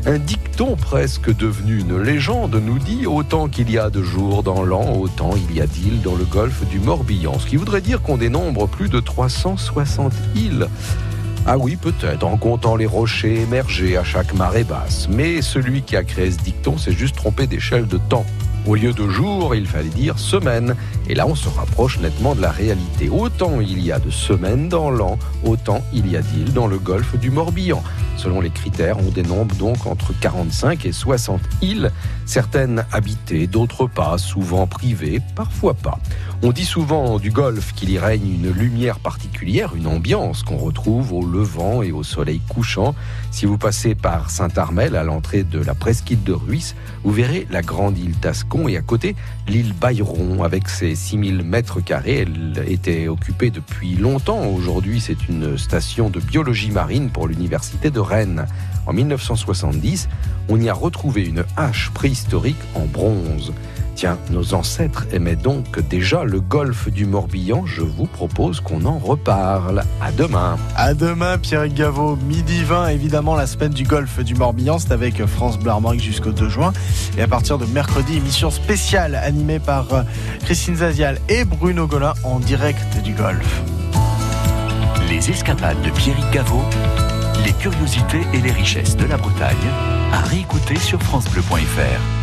Un 0.07 0.19
dicton 0.19 0.77
presque 0.77 1.35
devenu 1.35 1.81
une 1.81 1.99
légende 1.99 2.61
nous 2.63 2.79
dit 2.79 3.07
autant 3.07 3.49
qu'il 3.49 3.71
y 3.71 3.79
a 3.79 3.89
de 3.89 4.03
jours 4.03 4.43
dans 4.43 4.63
l'an, 4.63 4.93
autant 4.93 5.31
il 5.35 5.57
y 5.57 5.63
a 5.63 5.67
d'îles 5.67 6.03
dans 6.03 6.15
le 6.15 6.25
golfe 6.25 6.69
du 6.69 6.79
Morbihan. 6.79 7.39
Ce 7.39 7.47
qui 7.47 7.57
voudrait 7.57 7.81
dire 7.81 8.03
qu'on 8.03 8.19
dénombre 8.19 8.69
plus 8.69 8.91
de 8.91 9.01
360 9.01 10.13
îles. 10.37 10.69
Ah 11.47 11.57
oui, 11.57 11.77
peut-être, 11.77 12.23
en 12.25 12.37
comptant 12.37 12.77
les 12.77 12.85
rochers 12.85 13.41
émergés 13.41 13.97
à 13.97 14.05
chaque 14.05 14.35
marée 14.35 14.65
basse. 14.65 15.09
Mais 15.11 15.41
celui 15.41 15.81
qui 15.81 15.97
a 15.97 16.05
créé 16.05 16.31
ce 16.31 16.37
dicton 16.37 16.77
s'est 16.77 16.93
juste 16.93 17.17
trompé 17.17 17.47
d'échelle 17.47 17.87
de 17.87 17.97
temps. 17.97 18.27
Au 18.67 18.75
lieu 18.75 18.93
de 18.93 19.09
jour, 19.09 19.55
il 19.55 19.67
fallait 19.67 19.89
dire 19.89 20.19
semaine. 20.19 20.75
Et 21.09 21.15
là, 21.15 21.27
on 21.27 21.35
se 21.35 21.49
rapproche 21.49 21.99
nettement 21.99 22.35
de 22.35 22.41
la 22.41 22.51
réalité. 22.51 23.11
Autant 23.11 23.61
il 23.61 23.85
y 23.85 23.93
a 23.93 23.99
de 23.99 24.11
semaines 24.11 24.69
dans 24.69 24.91
l'an, 24.91 25.19
autant 25.45 25.83
il 25.93 26.11
y 26.11 26.17
a 26.17 26.23
d'îles 26.23 26.53
dans 26.55 26.67
le 26.67 26.79
golfe 26.79 27.17
du 27.19 27.31
Morbihan. 27.31 27.83
Selon 28.17 28.41
les 28.41 28.51
critères, 28.51 28.97
on 28.99 29.11
dénombre 29.11 29.55
donc 29.57 29.87
entre 29.87 30.19
45 30.19 30.87
et 30.87 30.93
60 30.93 31.41
îles, 31.61 31.91
certaines 32.25 32.87
habitées, 32.93 33.47
d'autres 33.47 33.87
pas, 33.87 34.17
souvent 34.19 34.67
privées, 34.67 35.21
parfois 35.35 35.75
pas. 35.75 35.99
On 36.43 36.53
dit 36.53 36.65
souvent 36.65 37.19
du 37.19 37.31
golfe 37.31 37.73
qu'il 37.75 37.91
y 37.91 37.99
règne 37.99 38.27
une 38.27 38.51
lumière 38.51 38.99
particulière, 38.99 39.75
une 39.75 39.87
ambiance 39.87 40.43
qu'on 40.43 40.57
retrouve 40.57 41.13
au 41.13 41.25
levant 41.25 41.83
et 41.83 41.93
au 41.93 42.03
soleil 42.03 42.41
couchant. 42.49 42.95
Si 43.31 43.47
vous 43.47 43.59
passez 43.59 43.95
par 43.95 44.31
Saint-Armel 44.31 44.97
à 44.97 45.05
l'entrée 45.05 45.43
de 45.43 45.59
la 45.59 45.75
presqu'île 45.75 46.23
de 46.23 46.33
Ruisse, 46.33 46.77
vous 47.03 47.13
verrez 47.13 47.47
la 47.51 47.63
grande 47.63 47.99
île 47.99 48.17
Tascon 48.17 48.69
et 48.69 48.77
à 48.77 48.83
côté 48.83 49.17
l'île 49.49 49.75
Bayron 49.75 50.43
avec 50.43 50.69
ses 50.69 50.94
6000 50.95 51.43
mètres 51.43 51.81
carrés. 51.81 52.27
Elle 52.27 52.65
était 52.69 53.09
occupée 53.09 53.51
depuis 53.51 53.97
longtemps. 53.97 54.47
Aujourd'hui, 54.47 55.01
c'est 55.01 55.29
une 55.29 55.57
station 55.59 56.11
de 56.11 56.21
biologie 56.21 56.71
marine 56.71 57.11
pour 57.11 57.29
l'université 57.29 57.91
de 57.91 58.01
Rennes. 58.01 58.47
En 58.87 58.93
1970, 58.93 60.09
on 60.49 60.61
y 60.61 60.69
a 60.69 60.75
retrouvé 60.75 61.25
une 61.25 61.45
hache 61.57 61.91
préhistorique 61.91 62.57
en 62.75 62.85
bronze. 62.85 63.53
Tiens, 63.95 64.19
nos 64.31 64.55
ancêtres 64.55 65.07
aimaient 65.13 65.37
donc 65.37 65.79
déjà 65.89 66.25
le 66.25 66.41
golfe 66.41 66.89
du 66.89 67.07
Morbihan. 67.07 67.65
Je 67.65 67.83
vous 67.83 68.07
propose 68.07 68.61
qu'on 68.61 68.85
en 68.87 68.99
reparle. 68.99 69.85
À 70.01 70.11
demain. 70.11 70.57
À 70.75 70.95
demain, 70.95 71.39
Pierre 71.39 71.69
Gaveau, 71.69 72.17
midi 72.17 72.65
20, 72.65 72.89
évidemment, 72.89 73.37
la 73.37 73.47
semaine 73.47 73.73
du 73.73 73.85
golf 73.85 74.19
du 74.19 74.35
Morbihan, 74.35 74.79
c'est 74.81 74.93
avec 74.93 75.25
France 75.27 75.59
Bleu 75.59 75.71
Armorique 75.71 76.03
jusqu'au 76.03 76.33
2 76.33 76.49
juin. 76.49 76.73
Et 77.17 77.23
à 77.23 77.29
partir 77.29 77.57
de 77.57 77.67
mercredi, 77.67 78.17
émission 78.17 78.51
spéciale 78.51 79.15
animée 79.15 79.61
par 79.61 79.93
euh, 79.95 80.03
Christine 80.45 80.77
Zazial 80.77 81.19
et 81.29 81.45
Bruno 81.45 81.87
Golin 81.87 82.15
en 82.25 82.41
direct 82.41 83.01
du 83.03 83.13
golf. 83.13 83.63
Les 85.09 85.31
escapades 85.31 85.81
de 85.83 85.91
Pierrick 85.91 86.29
Gaveau, 86.33 86.65
les 87.45 87.53
curiosités 87.53 88.23
et 88.33 88.39
les 88.39 88.51
richesses 88.51 88.97
de 88.97 89.05
la 89.05 89.17
Bretagne, 89.17 89.57
à 90.13 90.21
réécouter 90.21 90.77
sur 90.77 91.01
FranceBleu.fr. 91.01 92.14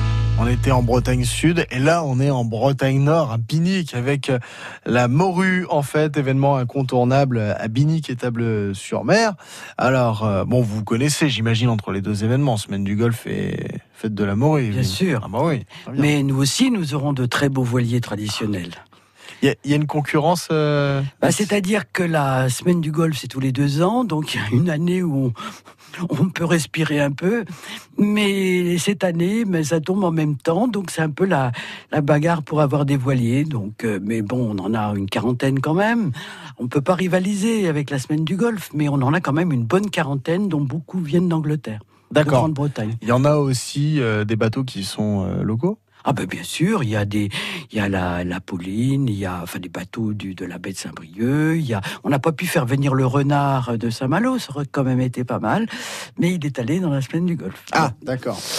On 0.42 0.48
était 0.48 0.72
en 0.72 0.82
Bretagne 0.82 1.24
Sud 1.24 1.68
et 1.70 1.78
là 1.78 2.04
on 2.04 2.20
est 2.20 2.32
en 2.32 2.44
Bretagne 2.44 3.00
Nord, 3.00 3.32
à 3.32 3.38
Binic, 3.38 3.94
avec 3.94 4.32
euh, 4.32 4.40
la 4.88 5.08
morue 5.08 5.68
en 5.70 5.84
fait, 5.84 6.18
événement 6.18 6.58
incontournable 6.58 7.40
à 7.60 7.68
Binic 7.68 8.10
et 8.10 8.16
Table-sur-Mer. 8.16 9.36
Alors, 9.78 10.26
euh, 10.26 10.44
bon, 10.44 10.64
vous 10.64 10.84
connaissez, 10.84 11.30
j'imagine, 11.30 11.70
entre 11.70 11.92
les 11.92 12.02
deux 12.02 12.24
événements, 12.24 12.58
Semaine 12.58 12.84
du 12.84 12.96
Golfe 12.96 13.28
et 13.28 13.68
Fête 13.94 14.16
de 14.16 14.24
la 14.24 14.36
morue. 14.36 14.72
Bien 14.72 14.82
sûr. 14.82 15.22
Ah 15.24 15.28
bah 15.32 15.42
oui. 15.44 15.64
Mais 15.94 16.24
nous 16.24 16.42
aussi, 16.42 16.72
nous 16.72 16.96
aurons 16.96 17.14
de 17.14 17.28
très 17.28 17.50
beaux 17.50 17.64
voiliers 17.64 18.02
traditionnels. 18.02 18.72
Il 19.44 19.56
y, 19.64 19.70
y 19.70 19.74
a 19.74 19.76
une 19.76 19.86
concurrence 19.86 20.48
euh, 20.52 21.04
Bah, 21.22 21.32
C'est-à-dire 21.32 21.84
que 21.92 22.02
la 22.02 22.50
semaine 22.50 22.82
du 22.82 22.92
golf, 22.92 23.16
c'est 23.16 23.28
tous 23.28 23.40
les 23.40 23.52
deux 23.52 23.84
ans, 23.84 24.06
donc 24.06 24.34
il 24.34 24.42
y 24.42 24.44
a 24.44 24.48
une 24.52 24.72
année 24.72 25.04
où 25.04 25.28
on, 25.28 25.34
on 26.10 26.30
peut 26.30 26.46
respirer 26.46 27.00
un 27.00 27.12
peu, 27.12 27.46
mais 27.98 28.78
cette 28.78 29.04
année, 29.04 29.46
mais 29.46 29.64
ça 29.64 29.80
tombe 29.80 30.04
en 30.04 30.12
même 30.12 30.36
temps, 30.36 30.68
donc 30.68 30.92
c'est 30.92 31.02
un 31.02 31.10
peu 31.10 31.26
la, 31.26 31.52
la 31.92 32.02
bagarre 32.02 32.44
pour 32.44 32.62
avoir 32.62 32.86
des 32.86 32.98
voiliers. 32.98 33.44
Donc, 33.44 33.84
euh, 33.84 34.00
mais 34.02 34.22
bon, 34.22 34.56
on 34.56 34.60
en 34.60 34.74
a 34.74 34.94
une 34.96 35.10
quarantaine 35.10 35.60
quand 35.60 35.74
même. 35.74 36.12
On 36.58 36.68
peut 36.68 36.82
pas 36.82 36.96
rivaliser 36.96 37.68
avec 37.68 37.90
la 37.90 38.00
semaine 38.00 38.24
du 38.24 38.36
golf, 38.36 38.70
mais 38.74 38.90
on 38.90 38.96
en 38.96 39.14
a 39.14 39.22
quand 39.22 39.34
même 39.34 39.52
une 39.52 39.66
bonne 39.66 39.90
quarantaine, 39.90 40.48
dont 40.48 40.62
beaucoup 40.62 41.00
viennent 41.00 41.30
d'Angleterre, 41.30 41.82
de 42.12 42.16
D'accord. 42.16 42.40
Grande-Bretagne. 42.40 42.96
Il 43.02 43.08
y 43.08 43.12
en 43.12 43.26
a 43.26 43.36
aussi 43.36 44.00
euh, 44.00 44.24
des 44.26 44.36
bateaux 44.36 44.64
qui 44.64 44.84
sont 44.84 45.26
euh, 45.26 45.44
locaux? 45.44 45.80
Ah 46.04 46.14
ben 46.14 46.26
bien 46.26 46.44
sûr, 46.44 46.84
il 46.84 46.90
y 46.90 46.96
a 46.96 47.06
des, 47.06 47.30
il 47.72 47.78
y 47.78 47.82
a 47.82 47.88
la, 47.90 48.24
la 48.24 48.40
Pauline, 48.42 49.08
il 49.08 49.16
y 49.16 49.26
a 49.26 49.40
enfin 49.44 49.60
des 49.60 49.70
bateaux 49.70 50.14
du, 50.14 50.34
de 50.36 50.46
la 50.46 50.58
baie 50.58 50.72
de 50.74 50.78
Saint-Brieuc, 50.78 51.56
il 51.58 51.66
y 51.66 51.74
a, 51.74 51.82
on 52.04 52.10
n'a 52.10 52.20
pas 52.20 52.32
pu 52.32 52.46
faire 52.48 52.66
venir 52.66 52.94
le 52.94 53.06
renard 53.06 53.78
de 53.78 53.90
Saint-Malo, 53.90 54.40
ça 54.40 54.52
aurait 54.56 54.66
quand 54.72 54.84
même 54.84 55.02
été 55.02 55.24
pas 55.24 55.40
mal, 55.40 55.68
mais 56.18 56.34
il 56.34 56.46
est 56.46 56.58
allé 56.60 56.80
dans 56.80 56.90
la 56.90 57.02
semaine 57.02 57.26
du 57.26 57.36
Golfe. 57.36 57.64
Ah, 57.72 57.92
d'accord. 58.04 58.40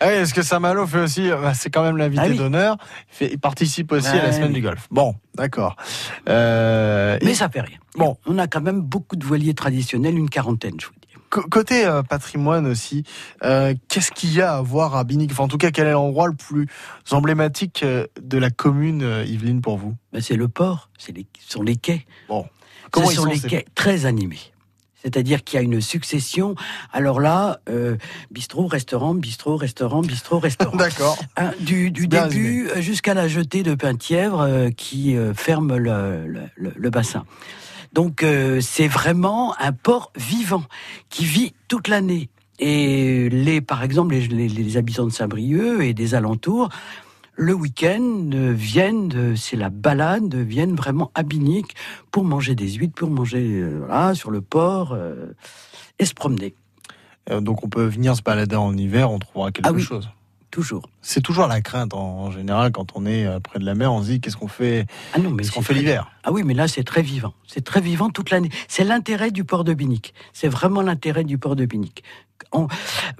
Ah 0.00 0.06
oui, 0.08 0.12
est-ce 0.14 0.34
que 0.34 0.42
Saint-Malo 0.42 0.86
fait 0.86 1.00
aussi, 1.00 1.28
bah, 1.30 1.54
c'est 1.54 1.70
quand 1.70 1.82
même 1.82 1.96
l'invité 1.96 2.22
Ah 2.24 2.28
oui. 2.28 2.36
d'honneur, 2.36 2.76
il, 3.12 3.16
fait- 3.16 3.30
il 3.32 3.38
participe 3.38 3.92
aussi 3.92 4.08
à 4.08 4.22
la 4.22 4.32
semaine 4.32 4.48
oui. 4.48 4.54
du 4.54 4.60
golf. 4.62 4.86
Bon, 4.90 5.14
d'accord. 5.34 5.76
Euh, 6.28 7.18
Mais 7.22 7.30
et 7.32 7.34
ça 7.34 7.48
fait 7.48 7.60
rien. 7.62 7.78
Bon. 7.96 8.16
on 8.26 8.38
a 8.38 8.46
quand 8.46 8.60
même 8.60 8.80
beaucoup 8.80 9.16
de 9.16 9.24
voiliers 9.24 9.54
traditionnels, 9.54 10.16
une 10.18 10.28
quarantaine, 10.28 10.74
je 10.80 10.86
vous 10.86 10.92
dis. 11.00 11.05
Côté 11.30 11.84
euh, 11.84 12.02
patrimoine 12.02 12.66
aussi, 12.66 13.04
euh, 13.44 13.74
qu'est-ce 13.88 14.10
qu'il 14.12 14.32
y 14.32 14.40
a 14.42 14.56
à 14.56 14.62
voir 14.62 14.96
à 14.96 15.04
Binic? 15.04 15.32
Enfin, 15.32 15.44
en 15.44 15.48
tout 15.48 15.58
cas, 15.58 15.70
quel 15.70 15.86
est 15.86 15.92
l'endroit 15.92 16.26
le 16.28 16.34
plus 16.34 16.66
emblématique 17.10 17.82
euh, 17.82 18.06
de 18.20 18.38
la 18.38 18.50
commune, 18.50 19.02
Yveline, 19.26 19.60
pour 19.60 19.76
vous? 19.78 19.94
Ben, 20.12 20.20
c'est 20.22 20.36
le 20.36 20.48
port, 20.48 20.90
c'est 20.98 21.12
les, 21.16 21.26
ce 21.44 21.52
sont 21.52 21.62
les 21.62 21.76
quais. 21.76 22.06
Comment 22.28 23.06
Ce 23.08 23.12
ils 23.12 23.16
sont 23.16 23.22
sont, 23.24 23.28
les 23.28 23.40
quais 23.40 23.64
très 23.74 24.06
animés. 24.06 24.38
C'est-à-dire 25.02 25.44
qu'il 25.44 25.56
y 25.56 25.60
a 25.60 25.62
une 25.62 25.80
succession. 25.80 26.56
Alors 26.92 27.20
là, 27.20 27.60
euh, 27.68 27.96
bistrot, 28.32 28.66
restaurant, 28.66 29.14
bistrot, 29.14 29.56
restaurant, 29.56 30.00
bistrot, 30.00 30.40
restaurant. 30.40 30.76
D'accord. 30.76 31.16
Hein, 31.36 31.52
du 31.60 31.90
début 31.90 32.68
jusqu'à 32.78 33.14
la 33.14 33.28
jetée 33.28 33.62
de 33.62 33.74
Penthièvre 33.76 34.40
euh, 34.40 34.70
qui 34.70 35.16
euh, 35.16 35.32
ferme 35.32 35.76
le, 35.76 36.26
le- 36.26 36.48
le- 36.56 36.72
le 36.74 36.90
bassin. 36.90 37.24
Donc 37.96 38.22
euh, 38.22 38.60
c'est 38.60 38.88
vraiment 38.88 39.54
un 39.58 39.72
port 39.72 40.12
vivant 40.16 40.62
qui 41.08 41.24
vit 41.24 41.54
toute 41.66 41.88
l'année. 41.88 42.28
Et 42.58 43.30
les, 43.30 43.60
par 43.62 43.82
exemple, 43.82 44.14
les, 44.14 44.28
les- 44.28 44.48
les 44.48 44.76
habitants 44.76 45.06
de 45.06 45.10
Saint-Brieuc 45.10 45.80
et 45.80 45.94
des 45.94 46.14
alentours, 46.14 46.68
le 47.36 47.54
week-end 47.54 48.30
euh, 48.34 48.52
viennent, 48.52 49.12
euh, 49.16 49.34
c'est 49.34 49.56
la 49.56 49.70
balade, 49.70 50.34
viennent 50.34 50.76
vraiment 50.76 51.10
à 51.14 51.22
Binic 51.22 51.74
pour 52.10 52.24
manger 52.24 52.54
des 52.54 52.68
huîtres, 52.72 52.94
pour 52.94 53.10
manger 53.10 53.64
voilà, 53.78 54.14
sur 54.14 54.30
le 54.30 54.42
port 54.42 54.94
et 55.98 56.04
se 56.04 56.12
promener. 56.14 56.54
Donc, 57.30 57.64
on 57.64 57.68
peut 57.68 57.84
venir 57.86 58.14
se 58.14 58.22
balader 58.22 58.56
en 58.56 58.76
hiver, 58.76 59.10
on 59.10 59.18
trouvera 59.18 59.50
quelque 59.52 59.66
Ah 59.68 59.72
oui. 59.72 59.82
chose. 59.82 60.08
Toujours. 60.56 60.88
C'est 61.02 61.20
toujours 61.20 61.48
la 61.48 61.60
crainte 61.60 61.92
en, 61.92 61.98
en 61.98 62.30
général 62.30 62.72
quand 62.72 62.92
on 62.94 63.04
est 63.04 63.26
euh, 63.26 63.40
près 63.40 63.58
de 63.58 63.66
la 63.66 63.74
mer. 63.74 63.92
On 63.92 64.00
se 64.02 64.08
dit 64.08 64.20
qu'est-ce 64.22 64.38
qu'on 64.38 64.48
fait, 64.48 64.86
Ah 65.12 65.18
non, 65.18 65.28
mais 65.28 65.42
qu'est-ce 65.42 65.52
qu'on 65.52 65.60
fait 65.60 65.74
l'hiver? 65.74 66.10
Ah 66.24 66.32
oui, 66.32 66.44
mais 66.44 66.54
là, 66.54 66.66
c'est 66.66 66.82
très 66.82 67.02
vivant. 67.02 67.34
C'est 67.46 67.62
très 67.62 67.82
vivant 67.82 68.08
toute 68.08 68.30
l'année. 68.30 68.48
C'est 68.66 68.82
l'intérêt 68.82 69.30
du 69.30 69.44
port 69.44 69.64
de 69.64 69.74
Binic. 69.74 70.14
C'est 70.32 70.48
vraiment 70.48 70.80
l'intérêt 70.80 71.24
du 71.24 71.36
port 71.36 71.56
de 71.56 71.66
Binic. 71.66 72.02
En- 72.52 72.68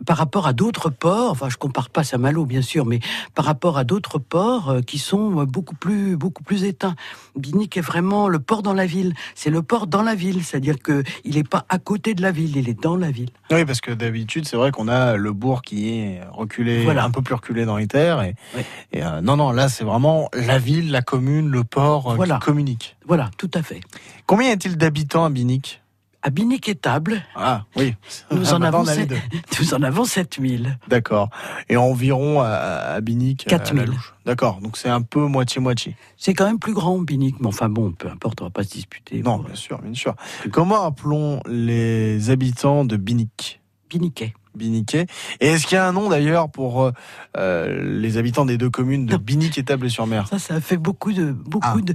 par 0.07 0.16
rapport 0.18 0.46
à 0.46 0.52
d'autres 0.52 0.88
ports, 0.90 1.31
enfin, 1.33 1.48
je 1.48 1.57
compare 1.57 1.90
pas 1.90 2.05
Saint-Malo, 2.05 2.46
bien 2.46 2.62
sûr, 2.62 2.87
mais 2.87 3.00
par 3.35 3.44
rapport 3.44 3.76
à 3.79 3.85
d'autres 3.85 4.18
ports 4.18 4.70
euh, 4.70 4.81
qui 4.83 4.98
sont 4.98 5.44
beaucoup 5.44 5.74
plus, 5.74 6.16
beaucoup 6.16 6.42
plus 6.44 6.64
éteints. 6.64 6.94
Binic 7.37 7.76
est 7.76 7.81
vraiment 7.81 8.29
le 8.29 8.38
port 8.38 8.62
dans 8.62 8.72
la 8.74 8.87
ville. 8.87 9.12
C'est 9.35 9.50
le 9.50 9.62
port 9.62 9.87
dans 9.87 10.02
la 10.02 10.14
ville. 10.14 10.44
C'est-à-dire 10.44 10.79
que 10.79 11.02
il 11.24 11.35
n'est 11.37 11.44
pas 11.44 11.64
à 11.68 11.79
côté 11.79 12.14
de 12.14 12.22
la 12.22 12.31
ville, 12.31 12.57
il 12.57 12.68
est 12.68 12.81
dans 12.81 12.96
la 12.96 13.11
ville. 13.11 13.31
Oui, 13.50 13.64
parce 13.64 13.81
que 13.81 13.90
d'habitude, 13.90 14.46
c'est 14.46 14.57
vrai 14.57 14.70
qu'on 14.70 14.88
a 14.88 15.16
le 15.16 15.33
bourg 15.33 15.62
qui 15.62 15.88
est 15.98 16.20
reculé, 16.31 16.85
Voilà. 16.85 17.05
un 17.05 17.11
peu 17.11 17.22
plus 17.22 17.35
reculé 17.35 17.64
dans 17.64 17.76
les 17.76 17.87
terres. 17.88 18.22
Et, 18.22 18.35
Oui. 18.57 18.62
et, 18.92 19.02
euh, 19.05 19.20
non, 19.20 19.37
non, 19.37 19.50
là, 19.50 19.68
c'est 19.68 19.85
vraiment 19.85 20.29
la 20.35 20.59
ville, 20.59 20.90
la 20.90 21.02
commune, 21.02 21.48
le 21.50 21.64
port 21.64 22.12
euh, 22.12 22.14
Voilà. 22.16 22.35
qui 22.37 22.40
communiquent. 22.46 22.96
Voilà, 23.07 23.31
tout 23.38 23.50
à 23.55 23.62
fait. 23.62 23.81
Combien 24.26 24.48
y 24.48 24.52
a-t-il 24.52 24.76
d'habitants 24.76 25.24
à 25.24 25.31
Binic 25.31 25.81
À 26.26 26.30
Binic 26.30 26.68
étable, 26.68 27.22
Ah, 27.36 27.66
oui. 27.76 27.94
nous, 28.32 28.48
Ah, 28.48 28.54
en 28.56 28.58
maintenant, 28.58 28.80
avons 28.80 28.84
sept- 28.92 29.12
nous 29.60 29.74
en 29.74 29.82
avons 29.84 30.04
7000. 30.04 30.76
D'accord. 30.88 31.30
Et 31.68 31.76
environ 31.76 32.40
à, 32.40 32.48
à 32.48 33.00
Binic 33.00 33.42
euh, 33.46 33.54
à 33.54 33.58
la 33.58 33.64
4000. 33.64 33.84
louche. 33.84 34.12
D'accord. 34.26 34.58
Donc 34.60 34.76
c'est 34.76 34.88
un 34.88 35.02
peu 35.02 35.20
moitié-moitié. 35.20 35.94
C'est 36.18 36.34
quand 36.34 36.46
même 36.46 36.58
plus 36.58 36.74
grand, 36.74 36.98
Binic, 36.98 37.36
mais 37.38 37.46
enfin 37.46 37.68
bon, 37.68 37.92
peu 37.92 38.08
importe, 38.08 38.40
on 38.40 38.46
va 38.46 38.50
pas 38.50 38.64
se 38.64 38.70
disputer. 38.70 39.22
Non, 39.22 39.36
pour- 39.36 39.44
bien 39.44 39.54
sûr, 39.54 39.78
bien 39.80 39.94
sûr. 39.94 40.16
Comment 40.50 40.84
appelons 40.84 41.40
les 41.48 42.28
habitants 42.30 42.84
de 42.84 42.96
Binic? 42.96 43.60
Biniquet. 43.88 44.34
Biniquet. 44.56 45.06
Et 45.38 45.46
est-ce 45.48 45.64
qu'il 45.68 45.76
y 45.76 45.78
a 45.78 45.86
un 45.86 45.92
nom 45.92 46.08
d'ailleurs 46.08 46.50
pour 46.50 46.82
euh, 46.82 46.90
euh, 47.36 48.00
les 48.00 48.16
habitants 48.16 48.46
des 48.46 48.58
deux 48.58 48.70
communes 48.70 49.06
de 49.06 49.12
Non. 49.12 49.20
Binic 49.22 49.58
et 49.58 49.62
Table-sur-Mer 49.62 50.26
Ça, 50.26 50.40
ça 50.40 50.60
fait 50.60 50.76
beaucoup 50.78 51.12
de, 51.12 51.30
beaucoup 51.30 51.68
Ah. 51.78 51.80
de, 51.82 51.94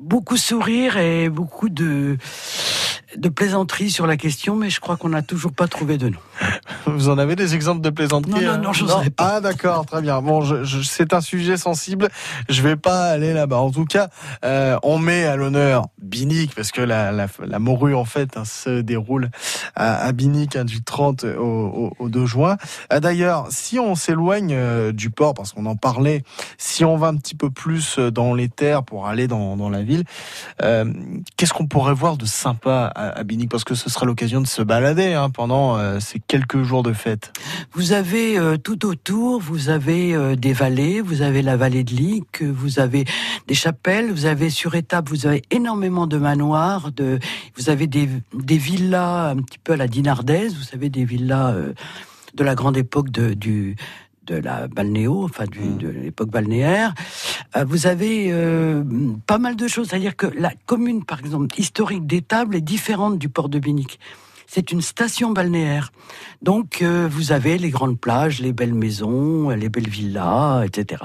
beaucoup 0.00 0.36
sourire 0.36 0.98
et 0.98 1.28
beaucoup 1.30 1.68
de, 1.68 2.16
de 3.16 3.28
plaisanteries 3.28 3.90
sur 3.90 4.06
la 4.06 4.16
question, 4.16 4.56
mais 4.56 4.70
je 4.70 4.80
crois 4.80 4.96
qu'on 4.96 5.08
n'a 5.10 5.22
toujours 5.22 5.52
pas 5.52 5.66
trouvé 5.68 5.98
de 5.98 6.08
nom. 6.10 6.18
Vous 6.86 7.08
en 7.08 7.18
avez 7.18 7.36
des 7.36 7.54
exemples 7.54 7.80
de 7.80 7.90
plaisanteries 7.90 8.32
Non, 8.32 8.40
non, 8.40 8.48
hein 8.52 8.58
non, 8.58 8.72
j'oserais 8.72 9.10
pas. 9.10 9.32
Ah 9.36 9.40
d'accord, 9.40 9.84
très 9.86 10.00
bien. 10.02 10.20
Bon, 10.22 10.40
je, 10.42 10.64
je- 10.64 10.82
c'est 10.82 11.12
un 11.12 11.20
sujet 11.20 11.56
sensible. 11.56 12.08
Je 12.48 12.62
vais 12.62 12.76
pas 12.76 13.04
aller 13.10 13.32
là-bas. 13.32 13.58
En 13.58 13.70
tout 13.70 13.84
cas, 13.84 14.08
euh, 14.44 14.78
on 14.82 14.98
met 14.98 15.24
à 15.24 15.36
l'honneur 15.36 15.86
Binic 16.00 16.54
parce 16.54 16.70
que 16.72 16.80
la, 16.80 17.12
la, 17.12 17.26
la 17.44 17.58
morue 17.58 17.94
en 17.94 18.04
fait 18.04 18.36
hein, 18.36 18.44
se 18.44 18.80
déroule 18.80 19.30
à, 19.74 19.96
à 20.04 20.12
Binic 20.12 20.56
hein, 20.56 20.64
du 20.64 20.82
30 20.82 21.24
au, 21.24 21.40
au, 21.40 21.92
au 21.98 22.08
2 22.08 22.26
juin. 22.26 22.56
Ah, 22.88 23.00
D'ailleurs, 23.00 23.46
si 23.50 23.78
on 23.78 23.94
s'éloigne 23.94 24.52
euh, 24.54 24.92
du 24.92 25.10
port, 25.10 25.34
parce 25.34 25.52
qu'on 25.52 25.66
en 25.66 25.76
parlait, 25.76 26.22
si 26.58 26.84
on 26.84 26.96
va 26.96 27.08
un 27.08 27.16
petit 27.16 27.34
peu 27.34 27.50
plus 27.50 27.98
euh, 27.98 28.10
dans 28.10 28.34
les 28.34 28.48
terres 28.48 28.82
pour 28.82 29.06
aller 29.06 29.26
dans, 29.28 29.56
dans 29.56 29.68
la 29.70 29.82
ville, 29.82 30.04
euh, 30.62 30.92
qu'est-ce 31.36 31.52
qu'on 31.52 31.66
pourrait 31.66 31.94
voir 31.94 32.16
de 32.16 32.26
sympa 32.26 32.92
à, 33.00 33.24
Binic 33.24 33.50
Parce 33.50 33.64
que 33.64 33.74
ce 33.74 33.88
sera 33.90 34.06
l'occasion 34.06 34.40
de 34.40 34.46
se 34.46 34.62
balader 34.62 35.14
hein, 35.14 35.30
pendant 35.30 35.76
euh, 35.76 36.00
ces 36.00 36.20
quelques 36.20 36.62
jours 36.62 36.82
de 36.82 36.92
fête. 36.92 37.32
Vous 37.72 37.92
avez 37.92 38.38
euh, 38.38 38.56
tout 38.56 38.86
autour, 38.86 39.40
vous 39.40 39.68
avez 39.68 40.14
euh, 40.14 40.36
des 40.36 40.52
vallées, 40.52 41.00
vous 41.00 41.22
avez 41.22 41.42
la 41.42 41.56
vallée 41.56 41.84
de 41.84 41.94
Lique, 41.94 42.42
vous 42.42 42.78
avez 42.78 43.04
des 43.46 43.54
chapelles, 43.54 44.10
vous 44.10 44.26
avez 44.26 44.50
sur 44.50 44.74
étape, 44.74 45.08
vous 45.08 45.26
avez 45.26 45.42
énormément 45.50 46.06
de 46.06 46.18
manoirs, 46.18 46.92
de, 46.92 47.18
vous 47.56 47.70
avez 47.70 47.86
des, 47.86 48.08
villas 48.32 49.30
un 49.30 49.36
petit 49.36 49.58
peu 49.58 49.72
à 49.72 49.76
la 49.76 49.88
dinardaise, 49.88 50.54
vous 50.56 50.62
savez 50.62 50.90
des 50.90 51.04
villas 51.04 51.54
de 52.34 52.44
la 52.44 52.54
grande 52.54 52.76
époque 52.76 53.10
du 53.10 53.76
de 54.30 54.36
la 54.36 54.68
balnéo, 54.68 55.24
enfin 55.24 55.44
du, 55.46 55.60
Mm. 55.60 55.78
de 55.78 55.88
l'époque 55.88 56.30
balnéaire. 56.30 56.94
Euh, 57.56 57.64
vous 57.64 57.86
avez 57.86 58.28
euh, 58.30 58.82
pas 59.26 59.38
mal 59.38 59.56
de 59.56 59.66
choses, 59.68 59.88
c'est-à-dire 59.88 60.16
que 60.16 60.26
la 60.26 60.52
commune, 60.66 61.04
par 61.04 61.18
exemple, 61.20 61.58
historique 61.58 62.06
d'Étable 62.06 62.54
est 62.56 62.60
différente 62.60 63.18
du 63.18 63.28
port 63.28 63.48
de 63.48 63.58
Binic. 63.58 63.98
C'est 64.46 64.72
une 64.72 64.80
station 64.82 65.30
balnéaire. 65.32 65.92
Donc, 66.42 66.82
euh, 66.82 67.08
vous 67.10 67.32
avez 67.32 67.58
les 67.58 67.70
grandes 67.70 67.98
plages, 67.98 68.40
les 68.40 68.52
belles 68.52 68.74
maisons, 68.74 69.50
les 69.50 69.68
belles 69.68 69.88
villas, 69.88 70.64
etc. 70.64 71.02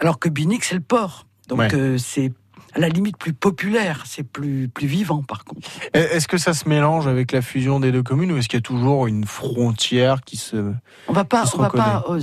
Alors 0.00 0.18
que 0.18 0.28
Binic, 0.28 0.64
c'est 0.64 0.74
le 0.74 0.80
port. 0.80 1.26
Donc, 1.48 1.58
Ouais. 1.58 1.74
euh, 1.74 1.98
c'est 1.98 2.32
à 2.74 2.80
la 2.80 2.88
limite 2.88 3.16
plus 3.16 3.32
populaire, 3.32 4.02
c'est 4.06 4.24
plus, 4.24 4.68
plus 4.68 4.86
vivant, 4.86 5.22
par 5.22 5.44
contre. 5.44 5.68
Est-ce 5.92 6.26
que 6.26 6.38
ça 6.38 6.54
se 6.54 6.68
mélange 6.68 7.06
avec 7.06 7.32
la 7.32 7.40
fusion 7.40 7.80
des 7.80 7.92
deux 7.92 8.02
communes 8.02 8.32
ou 8.32 8.36
est-ce 8.36 8.48
qu'il 8.48 8.56
y 8.56 8.62
a 8.62 8.62
toujours 8.62 9.06
une 9.06 9.24
frontière 9.24 10.22
qui 10.22 10.36
se... 10.36 10.72
On 11.08 11.12
va 11.12 11.24
pas, 11.24 11.44
on 11.54 11.58
va 11.58 11.70
pas, 11.70 12.04
euh, 12.08 12.20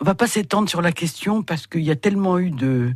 on 0.00 0.04
va 0.04 0.14
pas 0.14 0.26
s'étendre 0.26 0.68
sur 0.68 0.82
la 0.82 0.92
question 0.92 1.42
parce 1.42 1.66
qu'il 1.66 1.82
y 1.82 1.90
a 1.90 1.96
tellement 1.96 2.38
eu 2.38 2.50
de, 2.50 2.92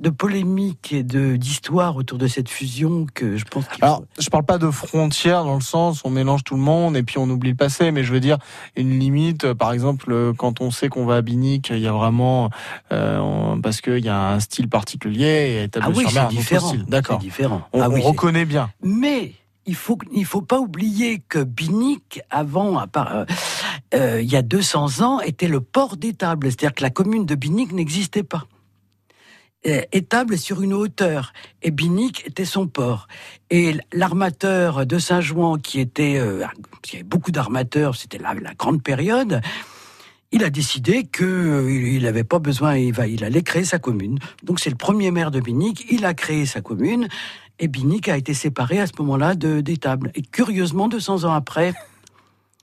de 0.00 0.10
polémiques 0.10 0.92
et 0.92 1.02
de 1.02 1.36
d'histoires 1.36 1.96
autour 1.96 2.18
de 2.18 2.26
cette 2.26 2.48
fusion 2.48 3.06
que 3.14 3.36
je 3.36 3.44
pense 3.44 3.64
faut- 3.64 3.76
Alors, 3.80 4.02
je 4.18 4.28
parle 4.28 4.44
pas 4.44 4.58
de 4.58 4.70
frontière 4.70 5.44
dans 5.44 5.54
le 5.54 5.60
sens 5.60 6.02
on 6.04 6.10
mélange 6.10 6.44
tout 6.44 6.56
le 6.56 6.60
monde 6.62 6.96
et 6.96 7.02
puis 7.02 7.18
on 7.18 7.28
oublie 7.30 7.50
le 7.50 7.56
passé, 7.56 7.90
mais 7.90 8.04
je 8.04 8.12
veux 8.12 8.20
dire 8.20 8.38
une 8.76 8.98
limite. 8.98 9.44
euh, 9.44 9.54
Par 9.54 9.72
exemple, 9.72 10.12
euh, 10.12 10.32
quand 10.32 10.60
on 10.60 10.70
sait 10.70 10.88
qu'on 10.88 11.06
va 11.06 11.16
à 11.16 11.22
Binic, 11.22 11.70
il 11.70 11.78
y 11.80 11.86
a 11.86 11.92
vraiment 11.92 12.50
euh, 12.92 13.18
on- 13.18 13.60
parce 13.60 13.80
qu'il 13.80 14.04
y 14.04 14.08
a 14.08 14.30
un 14.30 14.40
style 14.40 14.68
particulier 14.68 15.64
et 15.74 15.78
ah 15.80 15.88
oui, 15.94 16.04
c'est 16.08 16.28
différent. 16.28 16.68
style. 16.68 16.84
D'accord. 16.86 17.18
Différent. 17.18 17.62
On, 17.72 17.80
ah 17.82 17.88
oui, 17.88 18.00
reconnaît 18.02 18.44
bien. 18.44 18.70
Mais 18.82 19.32
il 19.66 19.74
faut 19.74 19.98
il 20.12 20.24
faut 20.26 20.42
pas 20.42 20.58
oublier 20.60 21.22
que 21.28 21.42
Binic 21.42 22.20
avant 22.30 22.78
à 22.78 22.86
part, 22.86 23.14
euh, 23.14 23.24
euh, 23.94 24.20
il 24.22 24.30
y 24.30 24.36
a 24.36 24.42
200 24.42 25.00
ans 25.02 25.20
était 25.20 25.48
le 25.48 25.60
port 25.60 25.96
d'Étable, 25.96 26.48
c'est-à-dire 26.48 26.74
que 26.74 26.82
la 26.82 26.90
commune 26.90 27.24
de 27.26 27.34
Binic 27.34 27.72
n'existait 27.72 28.22
pas. 28.24 28.44
Euh, 29.66 29.82
Étable 29.92 30.36
sur 30.36 30.60
une 30.62 30.74
hauteur 30.74 31.32
et 31.62 31.70
Binic 31.70 32.26
était 32.26 32.44
son 32.44 32.66
port. 32.66 33.08
Et 33.50 33.74
l'armateur 33.92 34.84
de 34.84 34.98
Saint-Jouan 34.98 35.56
qui 35.56 35.80
était 35.80 36.16
euh, 36.18 36.44
qu'il 36.82 36.94
y 36.94 36.96
avait 36.98 37.08
beaucoup 37.08 37.30
d'armateurs, 37.30 37.96
c'était 37.96 38.18
la, 38.18 38.34
la 38.34 38.54
grande 38.54 38.82
période. 38.82 39.40
Il 40.32 40.44
a 40.44 40.50
décidé 40.50 41.04
que 41.04 41.24
euh, 41.24 41.72
il 41.72 42.02
n'avait 42.02 42.24
pas 42.24 42.40
besoin, 42.40 42.76
il, 42.76 42.92
va, 42.92 43.06
il 43.06 43.24
allait 43.24 43.42
créer 43.42 43.64
sa 43.64 43.78
commune. 43.78 44.18
Donc 44.42 44.60
c'est 44.60 44.70
le 44.70 44.76
premier 44.76 45.10
maire 45.10 45.30
de 45.30 45.40
Binic, 45.40 45.86
il 45.90 46.04
a 46.04 46.12
créé 46.12 46.44
sa 46.44 46.60
commune, 46.60 47.08
et 47.58 47.68
Binic 47.68 48.08
a 48.08 48.18
été 48.18 48.34
séparé 48.34 48.80
à 48.80 48.86
ce 48.86 48.92
moment-là 48.98 49.34
d'Étable. 49.34 50.10
Et 50.14 50.22
curieusement, 50.22 50.88
200 50.88 51.24
ans 51.24 51.32
après, 51.32 51.72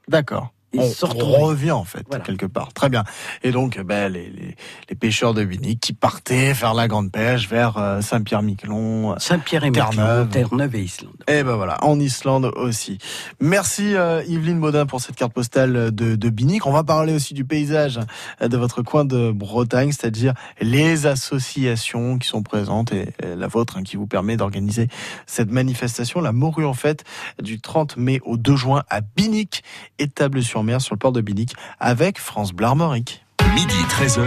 D'accord. 0.07 0.51
On 0.77 1.45
revient 1.45 1.71
en 1.71 1.84
fait 1.84 2.05
Voilà. 2.07 2.23
quelque 2.23 2.45
part. 2.45 2.73
Très 2.73 2.89
bien. 2.89 3.03
Et 3.43 3.51
donc 3.51 3.79
ben, 3.81 4.12
les, 4.12 4.29
les, 4.29 4.55
les 4.89 4.95
pêcheurs 4.95 5.34
de 5.34 5.43
Binic 5.43 5.79
qui 5.79 5.93
partaient 5.93 6.53
faire 6.53 6.73
la 6.73 6.88
grande 6.88 7.12
pêche 7.12 7.49
vers 7.49 7.77
euh, 7.77 8.01
Saint-Pierre-Miquelon. 8.01 9.15
Saint-Pierre 9.19 9.65
et 9.65 9.71
Terre-Neuve. 9.71 10.75
Et 10.75 10.81
Islande. 10.81 11.13
Et 11.27 11.43
ben 11.43 11.55
voilà, 11.55 11.84
en 11.84 11.99
Islande 11.99 12.45
aussi. 12.55 12.99
Merci 13.39 13.95
euh, 13.95 14.23
Yveline 14.27 14.60
Baudin 14.60 14.86
pour 14.86 15.01
cette 15.01 15.15
carte 15.15 15.34
postale 15.34 15.91
de, 15.91 16.15
de 16.15 16.29
Binic. 16.29 16.65
On 16.65 16.71
va 16.71 16.84
parler 16.84 17.13
aussi 17.13 17.34
du 17.34 17.43
paysage 17.43 17.99
euh, 18.41 18.47
de 18.47 18.57
votre 18.57 18.81
coin 18.81 19.03
de 19.03 19.31
Bretagne, 19.31 19.91
c'est-à-dire 19.91 20.34
les 20.62 21.05
associations 21.05 22.17
qui 22.17 22.27
sont 22.27 22.43
présentes 22.43 22.93
et, 22.93 23.10
et 23.21 23.36
la 23.36 23.47
vôtre 23.47 23.77
hein, 23.77 23.84
qui 23.84 23.97
vous 23.97 24.07
permet 24.07 24.38
d'organiser 24.38 24.88
cette 25.25 25.51
manifestation, 25.51 26.21
la 26.21 26.31
morue 26.31 26.65
en 26.65 26.73
fête, 26.73 27.03
du 27.41 27.60
30 27.60 27.97
mai 27.97 28.19
au 28.23 28.38
2 28.38 28.55
juin 28.55 28.84
à 28.89 29.01
Binic, 29.01 29.63
étable-sur-mer 29.99 30.51
sur 30.51 30.61
le 30.63 30.97
port 30.97 31.12
de 31.12 31.21
Binic, 31.21 31.54
avec 31.80 32.19
France 32.19 32.54
Bleu 32.54 32.67
Armorique. 32.67 33.26
Midi 33.54 33.76
13h. 33.89 34.26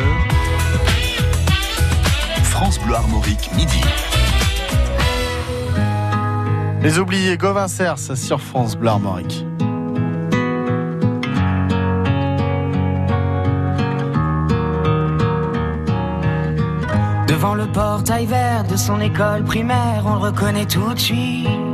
France 2.42 2.78
Bleu 2.80 2.94
Armorique, 2.94 3.50
midi. 3.56 3.80
Les 6.82 6.98
oubliés 6.98 7.36
Gauvin 7.36 7.68
Cers 7.68 8.16
sur 8.16 8.40
France 8.40 8.76
Bleu 8.76 8.88
Armorique. 8.90 9.46
Devant 17.28 17.54
le 17.54 17.66
portail 17.72 18.26
vert 18.26 18.64
de 18.64 18.76
son 18.76 19.00
école 19.00 19.44
primaire, 19.44 20.04
on 20.06 20.14
le 20.14 20.20
reconnaît 20.20 20.66
tout 20.66 20.92
de 20.92 20.98
suite. 20.98 21.73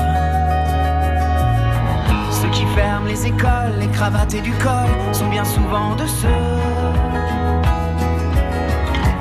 Qui 2.51 2.65
ferment 2.75 3.07
les 3.07 3.27
écoles, 3.27 3.75
les 3.79 3.87
cravates 3.87 4.33
et 4.33 4.41
du 4.41 4.51
col, 4.53 5.13
sont 5.13 5.29
bien 5.29 5.45
souvent 5.45 5.95
de 5.95 6.05
ceux. 6.05 6.27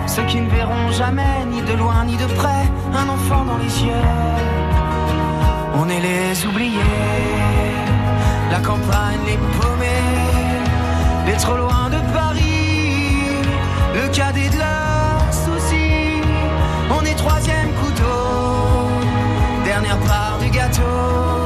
Ceux 0.06 0.24
qui 0.24 0.40
ne 0.40 0.50
verront 0.50 0.90
jamais, 0.90 1.44
ni 1.50 1.62
de 1.62 1.74
loin 1.74 2.04
ni 2.04 2.16
de 2.16 2.26
près, 2.34 2.64
un 2.94 3.08
enfant 3.08 3.44
dans 3.44 3.58
les 3.58 3.84
yeux. 3.84 4.06
On 5.76 5.88
est 5.88 6.00
les 6.00 6.46
oubliés 6.46 7.30
la 8.50 8.58
campagne, 8.58 9.20
les 9.26 9.36
paumés, 9.58 9.86
les 11.26 11.36
trop 11.36 11.56
loin 11.56 11.88
de 11.88 12.00
Paris, 12.12 13.42
le 13.94 14.08
cadet 14.08 14.48
de 14.48 14.58
leurs 14.58 15.32
soucis. 15.32 16.22
On 16.90 17.04
est 17.04 17.14
troisième 17.14 17.70
couteau, 17.80 18.90
dernière 19.64 19.98
part 19.98 20.38
du 20.40 20.50
gâteau. 20.50 21.39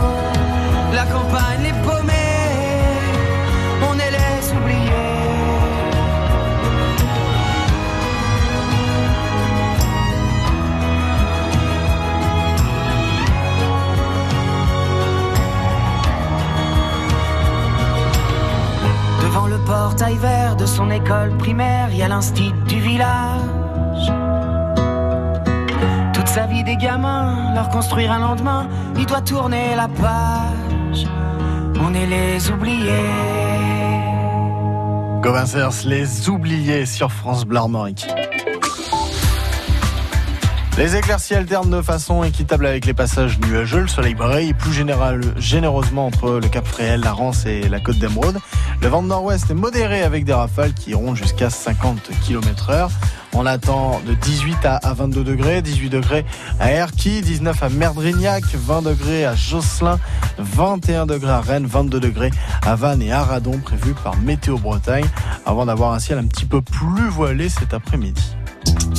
De 19.95 20.67
son 20.67 20.91
école 20.91 21.37
primaire, 21.39 21.89
il 21.93 21.99
y 21.99 22.03
a 22.03 22.09
l'instit 22.09 22.53
du 22.67 22.81
village. 22.81 24.13
Toute 26.13 26.27
sa 26.27 26.47
vie 26.47 26.65
des 26.65 26.77
gamins, 26.77 27.55
leur 27.55 27.69
construire 27.69 28.11
un 28.11 28.19
lendemain, 28.19 28.69
il 28.97 29.07
doit 29.07 29.21
tourner 29.21 29.77
la 29.77 29.87
page. 29.87 31.07
On 31.81 31.95
est 31.95 32.07
les 32.07 32.51
oubliés. 32.51 32.91
Gauvin 35.23 35.47
Cers, 35.47 35.87
les 35.87 36.29
oubliés 36.29 36.87
sur 36.87 37.13
France 37.13 37.45
Armorique. 37.55 38.09
Les 40.77 40.97
éclaircies 40.97 41.37
alternent 41.37 41.71
de 41.71 41.83
façon 41.83 42.25
équitable 42.25 42.67
avec 42.67 42.85
les 42.85 42.95
passages 42.95 43.39
nuageux. 43.39 43.83
Le 43.83 43.87
soleil 43.87 44.17
brille 44.17 44.55
plus 44.55 44.73
généreusement 44.73 46.07
entre 46.07 46.41
le 46.43 46.49
Cap 46.49 46.67
Fréhel, 46.67 47.03
la 47.03 47.13
Rance 47.13 47.47
et 47.47 47.69
la 47.69 47.79
Côte 47.79 47.99
d'Emeraude. 47.99 48.41
Le 48.85 48.91
vent 48.91 49.03
de 49.03 49.09
nord-ouest 49.09 49.51
est 49.51 49.55
modéré 49.55 50.03
avec 50.03 50.27
des 50.27 50.35
rafales 50.35 50.75
qui 50.75 50.91
iront 50.91 51.15
jusqu'à 51.15 51.49
50 51.49 52.11
km 52.23 52.69
heure. 52.69 52.91
On 53.33 53.47
attend 53.47 54.03
de 54.07 54.13
18 54.13 54.59
à 54.67 54.77
à 54.77 54.93
22 54.93 55.25
degrés, 55.25 55.63
18 55.63 55.89
degrés 55.89 56.27
à 56.61 56.71
Erquy, 56.71 57.23
19 57.23 57.63
à 57.63 57.71
Merdrignac, 57.71 58.45
20 58.45 58.83
degrés 58.83 59.25
à 59.25 59.35
Josselin, 59.35 59.99
21 60.37 61.07
degrés 61.07 61.31
à 61.31 61.41
Rennes, 61.41 61.65
22 61.65 61.99
degrés 61.99 62.31
à 62.61 62.75
Vannes 62.75 63.01
et 63.01 63.11
Aradon 63.11 63.59
prévus 63.59 63.95
par 64.05 64.19
Météo 64.19 64.59
Bretagne 64.59 65.07
avant 65.47 65.65
d'avoir 65.65 65.95
un 65.95 65.99
ciel 65.99 66.19
un 66.19 66.27
petit 66.27 66.45
peu 66.45 66.61
plus 66.61 67.09
voilé 67.09 67.49
cet 67.49 67.73
après-midi. 67.73 68.37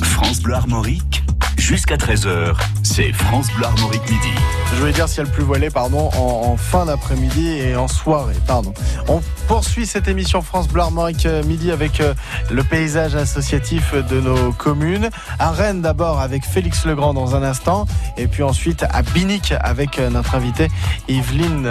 France 0.02 0.42
Bleu 0.42 0.56
Armorique, 0.56 1.24
jusqu'à 1.58 1.98
13h 1.98 2.56
c'est 2.86 3.12
France 3.14 3.48
Bleu 3.58 3.68
Midi. 3.92 4.30
Je 4.74 4.80
voulais 4.80 4.92
dire 4.92 5.08
ciel 5.08 5.28
plus 5.28 5.44
voilé, 5.44 5.70
pardon, 5.70 6.10
en, 6.16 6.56
fin 6.58 6.86
d'après-midi 6.86 7.50
et 7.50 7.76
en 7.76 7.88
soirée, 7.88 8.36
pardon. 8.46 8.74
On 9.08 9.22
poursuit 9.48 9.86
cette 9.86 10.08
émission 10.08 10.42
France 10.42 10.68
Bleu 10.68 10.84
euh, 11.26 11.44
Midi 11.44 11.72
avec 11.72 12.00
euh, 12.00 12.14
le 12.52 12.64
paysage 12.64 13.16
associatif 13.16 13.94
de 13.94 14.20
nos 14.20 14.52
communes. 14.52 15.10
À 15.40 15.52
Rennes 15.52 15.82
d'abord 15.82 16.20
avec 16.20 16.46
Félix 16.46 16.86
Legrand 16.86 17.14
dans 17.14 17.36
un 17.36 17.44
instant, 17.44 17.86
et 18.18 18.28
puis 18.28 18.44
ensuite 18.44 18.84
à 18.84 19.02
Binic 19.02 19.54
avec 19.60 19.98
euh, 19.98 20.10
notre 20.10 20.36
invité 20.36 20.68
Yveline, 21.08 21.70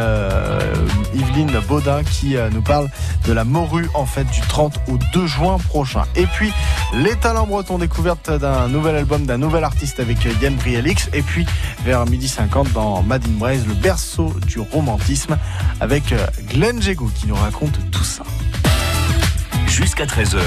Yveline 1.14 1.53
Baudin 1.68 2.03
qui 2.05 2.37
nous 2.53 2.62
parle 2.62 2.88
de 3.27 3.33
la 3.33 3.44
morue 3.44 3.88
en 3.94 4.07
fait 4.07 4.24
du 4.24 4.40
30 4.40 4.81
au 4.88 4.98
2 5.12 5.27
juin 5.27 5.59
prochain. 5.59 6.05
Et 6.16 6.27
puis 6.27 6.53
les 6.94 7.16
talents 7.16 7.46
bretons 7.46 7.79
découverte 7.79 8.31
d'un 8.31 8.68
nouvel 8.68 8.96
album 8.96 9.27
d'un 9.27 9.38
nouvel 9.38 9.64
artiste 9.64 10.00
avec 10.00 10.18
Yann 10.40 10.55
Brielix, 10.55 11.03
et 11.12 11.22
puis 11.22 11.46
vers 11.84 12.06
midi 12.06 12.28
50 12.28 12.72
dans 12.72 13.02
Madin 13.02 13.30
Braise, 13.32 13.66
le 13.66 13.74
berceau 13.74 14.32
du 14.46 14.60
romantisme, 14.60 15.36
avec 15.80 16.12
euh, 16.12 16.26
Glenn 16.48 16.80
Jego 16.80 17.10
qui 17.14 17.26
nous 17.26 17.34
raconte 17.34 17.78
tout 17.90 18.04
ça. 18.04 18.24
Jusqu'à 19.66 20.06
13h, 20.06 20.38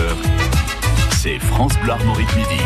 c'est 1.22 1.40
France 1.40 1.74
Bleu 1.84 1.92
Armorique 1.92 2.36
Midi. 2.36 2.62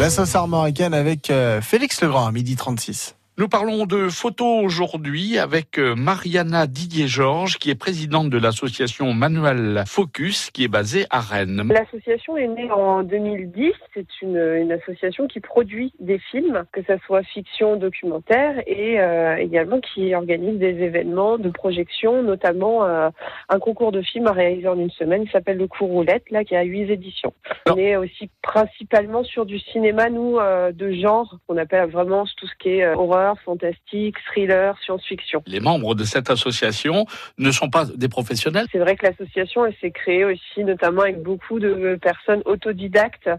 La 0.00 0.10
sauce 0.10 0.34
armoricaine 0.34 0.94
avec 0.94 1.30
euh, 1.30 1.60
Félix 1.60 2.00
Legrand 2.00 2.26
à 2.26 2.32
midi 2.32 2.56
36. 2.56 3.14
Nous 3.42 3.48
parlons 3.48 3.86
de 3.86 4.08
photos 4.08 4.64
aujourd'hui 4.64 5.36
avec 5.36 5.76
euh, 5.76 5.96
Mariana 5.96 6.68
Didier-Georges, 6.68 7.58
qui 7.58 7.70
est 7.70 7.74
présidente 7.74 8.30
de 8.30 8.38
l'association 8.38 9.12
Manuel 9.14 9.82
Focus, 9.84 10.52
qui 10.52 10.62
est 10.62 10.68
basée 10.68 11.06
à 11.10 11.18
Rennes. 11.18 11.68
L'association 11.68 12.36
est 12.36 12.46
née 12.46 12.70
en 12.70 13.02
2010. 13.02 13.72
C'est 13.94 14.06
une, 14.22 14.36
une, 14.36 14.70
association 14.70 15.26
qui 15.26 15.40
produit 15.40 15.92
des 15.98 16.20
films, 16.30 16.62
que 16.70 16.82
ce 16.86 16.96
soit 17.04 17.24
fiction, 17.24 17.74
documentaire, 17.74 18.62
et 18.68 19.00
euh, 19.00 19.34
également 19.38 19.80
qui 19.80 20.14
organise 20.14 20.60
des 20.60 20.80
événements 20.80 21.36
de 21.36 21.48
projection, 21.48 22.22
notamment 22.22 22.84
euh, 22.84 23.10
un 23.48 23.58
concours 23.58 23.90
de 23.90 24.02
films 24.02 24.28
à 24.28 24.32
réaliser 24.32 24.68
en 24.68 24.78
une 24.78 24.92
semaine. 24.92 25.24
Il 25.24 25.30
s'appelle 25.32 25.56
le 25.56 25.66
Cours 25.66 25.88
Roulette, 25.88 26.30
là, 26.30 26.44
qui 26.44 26.54
a 26.54 26.62
huit 26.62 26.88
éditions. 26.88 27.34
On 27.68 27.76
est 27.76 27.96
aussi 27.96 28.30
principalement 28.40 29.24
sur 29.24 29.46
du 29.46 29.58
cinéma, 29.58 30.10
nous, 30.10 30.38
de 30.38 30.92
genre, 30.92 31.38
qu'on 31.48 31.56
appelle 31.56 31.90
vraiment 31.90 32.24
tout 32.36 32.46
ce 32.46 32.54
qui 32.60 32.68
est 32.68 32.86
horreur 32.94 33.31
fantastique, 33.40 34.16
thriller, 34.26 34.76
science-fiction. 34.84 35.42
Les 35.46 35.60
membres 35.60 35.94
de 35.94 36.04
cette 36.04 36.30
association 36.30 37.06
ne 37.38 37.50
sont 37.50 37.70
pas 37.70 37.84
des 37.84 38.08
professionnels 38.08 38.66
C'est 38.72 38.78
vrai 38.78 38.96
que 38.96 39.06
l'association 39.06 39.62
s'est 39.80 39.90
créée 39.90 40.24
aussi 40.24 40.64
notamment 40.64 41.02
avec 41.02 41.22
beaucoup 41.22 41.58
de 41.60 41.98
personnes 42.00 42.42
autodidactes. 42.44 43.30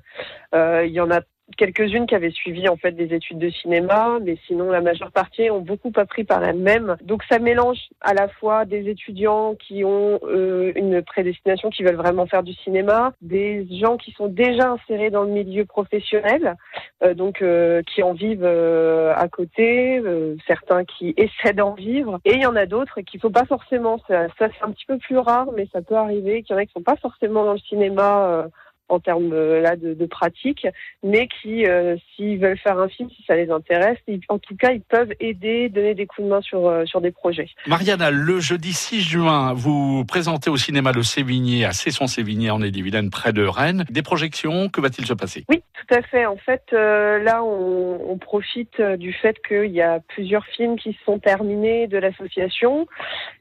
Euh, 0.53 0.85
il 0.85 0.93
y 0.93 0.99
en 0.99 1.11
a 1.11 1.21
quelques-unes 1.55 2.05
qui 2.05 2.15
avaient 2.15 2.31
suivi 2.31 2.67
en 2.67 2.77
fait 2.77 2.91
des 2.91 3.13
études 3.13 3.39
de 3.39 3.49
cinéma, 3.49 4.19
mais 4.21 4.37
sinon 4.47 4.71
la 4.71 4.81
majeure 4.81 5.11
partie 5.11 5.49
ont 5.49 5.61
beaucoup 5.61 5.91
appris 5.95 6.23
par 6.23 6.39
la 6.39 6.53
même. 6.53 6.95
Donc 7.03 7.23
ça 7.29 7.39
mélange 7.39 7.79
à 8.01 8.13
la 8.13 8.27
fois 8.27 8.65
des 8.65 8.89
étudiants 8.89 9.55
qui 9.55 9.83
ont 9.83 10.19
euh, 10.23 10.71
une 10.75 11.01
prédestination, 11.01 11.69
qui 11.69 11.83
veulent 11.83 11.95
vraiment 11.95 12.25
faire 12.25 12.43
du 12.43 12.53
cinéma, 12.53 13.13
des 13.21 13.67
gens 13.79 13.97
qui 13.97 14.11
sont 14.11 14.27
déjà 14.27 14.71
insérés 14.71 15.09
dans 15.09 15.23
le 15.23 15.31
milieu 15.31 15.65
professionnel, 15.65 16.55
euh, 17.03 17.13
donc 17.13 17.41
euh, 17.41 17.81
qui 17.83 18.03
en 18.03 18.13
vivent 18.13 18.45
à 18.45 19.27
côté, 19.27 20.01
certains 20.47 20.83
qui 20.85 21.13
essaient 21.17 21.53
d'en 21.53 21.73
vivre, 21.73 22.19
et 22.25 22.33
il 22.33 22.41
y 22.41 22.45
en 22.45 22.55
a 22.55 22.65
d'autres 22.65 23.01
qui 23.01 23.17
ne 23.17 23.21
faut 23.21 23.29
pas 23.29 23.45
forcément. 23.45 23.99
Ça, 24.07 24.27
c'est 24.39 24.63
un 24.63 24.71
petit 24.71 24.85
peu 24.85 24.97
plus 24.97 25.17
rare, 25.17 25.47
mais 25.55 25.67
ça 25.71 25.81
peut 25.81 25.95
arriver 25.95 26.43
qu'il 26.43 26.55
y 26.55 26.59
en 26.59 26.61
a 26.61 26.65
qui 26.65 26.73
sont 26.73 26.81
pas 26.81 26.95
forcément 26.97 27.45
dans 27.45 27.53
le 27.53 27.59
cinéma 27.59 28.47
en 28.89 28.99
termes 28.99 29.31
euh, 29.33 29.61
là 29.61 29.75
de, 29.75 29.93
de, 29.93 30.05
pratique, 30.05 30.67
mais 31.03 31.27
qui, 31.27 31.65
euh, 31.65 31.95
s'ils 32.15 32.37
veulent 32.37 32.57
faire 32.57 32.77
un 32.77 32.89
film, 32.89 33.09
si 33.09 33.23
ça 33.25 33.35
les 33.35 33.49
intéresse, 33.49 33.97
en 34.29 34.39
tout 34.39 34.55
cas, 34.55 34.71
ils 34.71 34.81
peuvent 34.81 35.13
aider, 35.19 35.69
donner 35.69 35.95
des 35.95 36.05
coups 36.05 36.25
de 36.25 36.31
main 36.31 36.41
sur, 36.41 36.67
euh, 36.67 36.85
sur 36.85 37.01
des 37.01 37.11
projets. 37.11 37.47
Mariana, 37.67 38.11
le 38.11 38.39
jeudi 38.39 38.73
6 38.73 39.01
juin, 39.01 39.53
vous 39.53 40.05
présentez 40.05 40.49
au 40.49 40.57
cinéma 40.57 40.91
Le 40.91 41.03
Sévigné, 41.03 41.65
à 41.65 41.71
Cesson-Sévigné, 41.71 42.51
en 42.51 42.61
Ille-et-Vilaine, 42.61 43.09
près 43.09 43.33
de 43.33 43.45
Rennes, 43.45 43.85
des 43.89 44.01
projections. 44.03 44.69
Que 44.69 44.81
va-t-il 44.81 45.07
se 45.07 45.13
passer? 45.13 45.45
Oui, 45.49 45.63
tout 45.73 45.95
à 45.95 46.01
fait. 46.01 46.25
En 46.25 46.37
fait, 46.37 46.63
là, 46.71 47.43
on, 47.43 47.99
on, 48.09 48.17
profite 48.17 48.81
du 48.81 49.13
fait 49.13 49.37
qu'il 49.45 49.71
y 49.71 49.81
a 49.81 49.99
plusieurs 49.99 50.45
films 50.45 50.77
qui 50.77 50.97
sont 51.05 51.19
terminés 51.19 51.87
de 51.87 51.97
l'association 51.97 52.87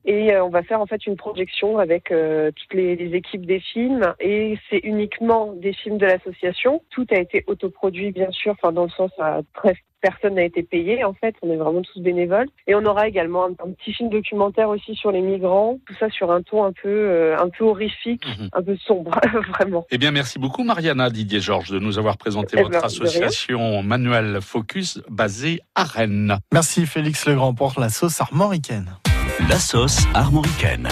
et 0.05 0.37
on 0.37 0.49
va 0.49 0.63
faire 0.63 0.81
en 0.81 0.87
fait 0.87 1.07
une 1.07 1.17
projection 1.17 1.79
avec 1.79 2.05
toutes 2.07 2.75
les, 2.75 2.97
les 2.97 3.17
équipes 3.17 3.47
des 3.47 3.61
films 3.61 4.15
et 4.21 4.59
c'est 4.69 4.81
uniquement 4.83 5.32
des 5.55 5.73
films 5.73 5.99
de 5.99 6.07
l'association. 6.07 6.83
Tout 6.91 7.07
a 7.11 7.19
été 7.19 7.45
autoproduit, 7.47 8.13
bien 8.13 8.31
sûr, 8.31 8.53
enfin 8.53 8.73
dans 8.73 8.85
le 8.85 8.91
sens 8.91 9.11
à 9.19 9.41
très 9.55 9.77
personne 10.03 10.35
n'a 10.35 10.43
été 10.43 10.63
payé 10.63 11.05
en 11.05 11.15
fait, 11.15 11.35
on 11.41 11.51
est 11.51 11.57
vraiment 11.57 11.81
tous 11.81 12.01
bénévoles. 12.01 12.49
Et 12.67 12.75
on 12.75 12.85
aura 12.85 13.09
également 13.09 13.47
un, 13.47 13.73
petit 13.73 13.95
film 13.95 14.11
documentaire 14.11 14.69
aussi 14.69 14.95
sur 14.95 15.13
les 15.13 15.23
migrants, 15.23 15.79
tout 15.87 15.95
ça 15.99 16.11
sur 16.11 16.31
un 16.31 16.43
ton 16.43 16.65
un 16.65 16.73
peu 16.73 16.89
euh, 16.89 17.39
un 17.39 17.49
peu 17.49 17.65
horrifique, 17.65 18.27
mhm. 18.27 18.49
un 18.53 18.63
peu 18.63 18.77
sombre, 18.77 19.19
vraiment. 19.57 19.87
Eh 19.91 19.99
bien 19.99 20.11
merci 20.11 20.39
beaucoup 20.39 20.65
Mariana 20.65 21.09
Didier 21.09 21.41
Georges 21.41 21.71
de 21.71 21.79
nous 21.79 21.99
avoir 21.99 22.19
présenté 22.19 22.57
eh 22.59 22.63
votre 22.63 22.81
ben, 22.81 22.85
association 22.85 23.83
Manuel 23.83 24.41
Focus 24.43 25.01
basée 25.09 25.61
à 25.75 25.85
Rennes. 25.85 26.37
Merci 26.53 26.85
Félix 26.85 27.27
Legrand 27.27 27.55
pour 27.55 27.75
la 27.79 27.89
sauce 27.89 28.21
armoricaine. 28.21 28.97
La 29.49 29.57
sauce 29.57 30.05
armoricaine. 30.15 30.89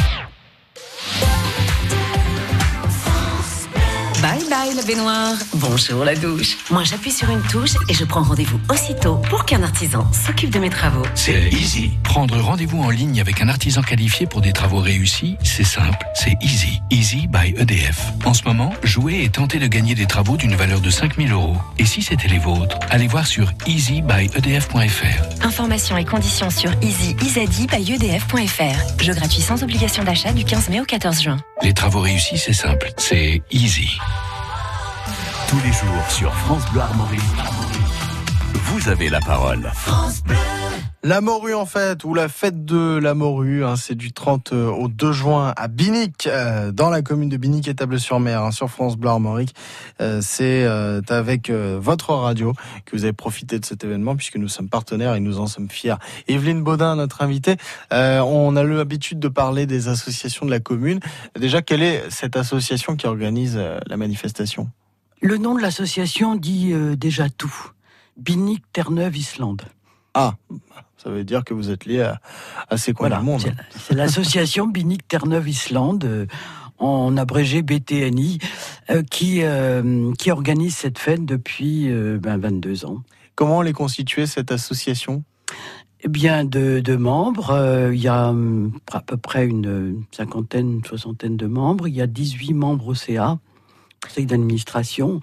Bye 4.23 4.45
bye 4.51 4.75
la 4.77 4.83
baignoire. 4.83 5.33
Bonjour 5.55 6.05
la 6.05 6.15
douche. 6.15 6.59
Moi 6.71 6.85
j'appuie 6.85 7.11
sur 7.11 7.31
une 7.31 7.41
touche 7.43 7.71
et 7.89 7.95
je 7.95 8.05
prends 8.05 8.23
rendez-vous 8.23 8.61
aussitôt 8.69 9.17
pour 9.31 9.47
qu'un 9.47 9.63
artisan 9.63 10.07
s'occupe 10.13 10.51
de 10.51 10.59
mes 10.59 10.69
travaux. 10.69 11.05
C'est 11.15 11.49
easy. 11.49 11.93
Prendre 12.05 12.39
rendez-vous 12.39 12.83
en 12.83 12.91
ligne 12.91 13.19
avec 13.21 13.41
un 13.41 13.49
artisan 13.49 13.81
qualifié 13.81 14.27
pour 14.27 14.43
des 14.43 14.53
travaux 14.53 14.81
réussis, 14.81 15.37
c'est 15.43 15.65
simple, 15.65 16.05
c'est 16.15 16.37
easy. 16.43 16.83
Easy 16.91 17.29
by 17.29 17.55
EDF. 17.57 17.99
En 18.27 18.35
ce 18.35 18.43
moment, 18.45 18.75
jouez 18.83 19.25
et 19.25 19.31
tentez 19.31 19.59
de 19.59 19.67
gagner 19.67 19.95
des 19.95 20.07
travaux 20.07 20.37
d'une 20.37 20.55
valeur 20.55 20.81
de 20.81 20.91
5000 20.91 21.33
euros. 21.33 21.57
Et 21.79 21.87
si 21.87 22.03
c'était 22.03 22.29
les 22.29 22.39
vôtres, 22.39 22.79
allez 22.91 23.07
voir 23.07 23.27
sur 23.27 23.51
easybyedf.fr. 23.67 25.47
Informations 25.47 25.97
et 25.97 26.05
conditions 26.05 26.51
sur 26.51 26.71
easy-by-edf.fr. 26.83 29.03
Jeu 29.03 29.15
gratuit 29.15 29.41
sans 29.41 29.63
obligation 29.63 30.05
d'achat 30.05 30.33
du 30.33 30.45
15 30.45 30.69
mai 30.69 30.81
au 30.81 30.85
14 30.85 31.23
juin. 31.23 31.39
Les 31.63 31.75
travaux 31.75 32.01
réussis, 32.01 32.39
c'est 32.39 32.53
simple, 32.53 32.93
c'est 32.97 33.43
easy. 33.51 33.89
Tous 35.49 35.61
les 35.65 35.73
jours 35.73 36.11
sur 36.11 36.35
France 36.35 36.65
Bleu 36.73 36.81
Armorique, 36.81 37.21
vous 38.55 38.89
avez 38.89 39.09
la 39.09 39.21
parole. 39.21 39.71
France 39.75 40.23
Bleu. 40.23 40.37
La 41.03 41.23
morue 41.23 41.55
en 41.55 41.65
fait, 41.65 42.05
ou 42.05 42.13
la 42.13 42.29
fête 42.29 42.67
de 42.67 42.99
la 42.99 43.15
morue, 43.15 43.65
hein, 43.65 43.77
c'est 43.77 43.95
du 43.95 44.13
30 44.13 44.53
euh, 44.53 44.69
au 44.69 44.87
2 44.89 45.13
juin 45.13 45.55
à 45.57 45.67
Binic, 45.67 46.27
euh, 46.27 46.73
dans 46.73 46.91
la 46.91 47.01
commune 47.01 47.31
de 47.31 47.39
Binic 47.39 47.69
et 47.69 47.75
Table-sur-Mer, 47.75 48.43
hein, 48.43 48.51
sur 48.51 48.69
France 48.69 48.99
Bleu 48.99 49.09
Armorique. 49.09 49.55
Euh, 50.03 50.21
c'est 50.23 50.67
avec 51.09 51.51
votre 51.51 52.13
radio 52.13 52.53
que 52.85 52.95
vous 52.95 53.05
avez 53.05 53.15
profité 53.15 53.59
de 53.59 53.65
cet 53.65 53.83
événement, 53.83 54.15
puisque 54.15 54.37
nous 54.37 54.49
sommes 54.49 54.69
partenaires 54.69 55.15
et 55.15 55.21
nous 55.21 55.41
en 55.41 55.47
sommes 55.47 55.71
fiers. 55.71 55.95
Evelyne 56.29 56.63
Baudin, 56.63 56.97
notre 56.97 57.23
invitée, 57.23 57.57
on 57.91 58.55
a 58.57 58.63
l'habitude 58.63 59.19
de 59.19 59.29
parler 59.29 59.65
des 59.65 59.89
associations 59.89 60.45
de 60.45 60.51
la 60.51 60.61
commune. 60.61 61.01
Déjà, 61.39 61.63
quelle 61.63 61.83
est 61.83 62.05
cette 62.11 62.37
association 62.37 62.97
qui 62.97 63.07
organise 63.07 63.57
la 63.87 63.97
manifestation? 63.97 64.69
Le 65.23 65.39
nom 65.39 65.55
de 65.55 65.63
l'association 65.63 66.37
dit 66.37 66.75
déjà 66.97 67.31
tout. 67.31 67.73
Binic 68.19 68.63
Terre-Neuve 68.73 69.17
Islande. 69.17 69.63
Ah, 70.15 70.35
ça 71.03 71.11
veut 71.11 71.25
dire 71.25 71.45
que 71.45 71.55
vous 71.55 71.71
êtes 71.71 71.87
lié 71.87 72.13
à, 72.69 72.77
ces 72.77 72.93
coins 72.93 73.11
du 73.11 73.25
monde. 73.25 73.43
C'est 73.71 73.95
l'association 73.95 74.67
Binic 74.67 75.07
Terre-Neuve 75.09 75.49
Islande, 75.49 76.05
euh, 76.05 76.27
en 76.79 77.17
abrégé 77.17 77.63
BTNI, 77.63 78.39
euh, 78.91 79.03
qui, 79.11 79.43
qui 80.19 80.31
organise 80.31 80.77
cette 80.77 80.99
fête 80.99 81.25
depuis 81.25 81.91
22 81.91 82.19
ben, 82.19 82.89
ans. 82.89 83.03
Comment 83.35 83.63
est 83.63 83.73
constituée 83.73 84.27
cette 84.27 84.53
association? 84.53 85.25
Eh 86.03 86.09
bien, 86.09 86.45
de, 86.45 86.81
de 86.81 86.97
membres, 86.97 87.91
il 87.93 88.01
y 88.01 88.09
a 88.09 88.29
hum, 88.29 88.73
à 88.91 89.01
peu 89.01 89.17
près 89.17 89.47
une 89.47 90.03
cinquantaine, 90.11 90.81
soixantaine 90.87 91.37
de 91.37 91.47
membres. 91.47 91.89
Il 91.89 91.95
y 91.95 92.03
a 92.03 92.07
18 92.07 92.55
membres 92.55 92.89
au 92.89 92.95
CA 92.95 93.39
conseil 94.03 94.27
d'administration 94.27 95.21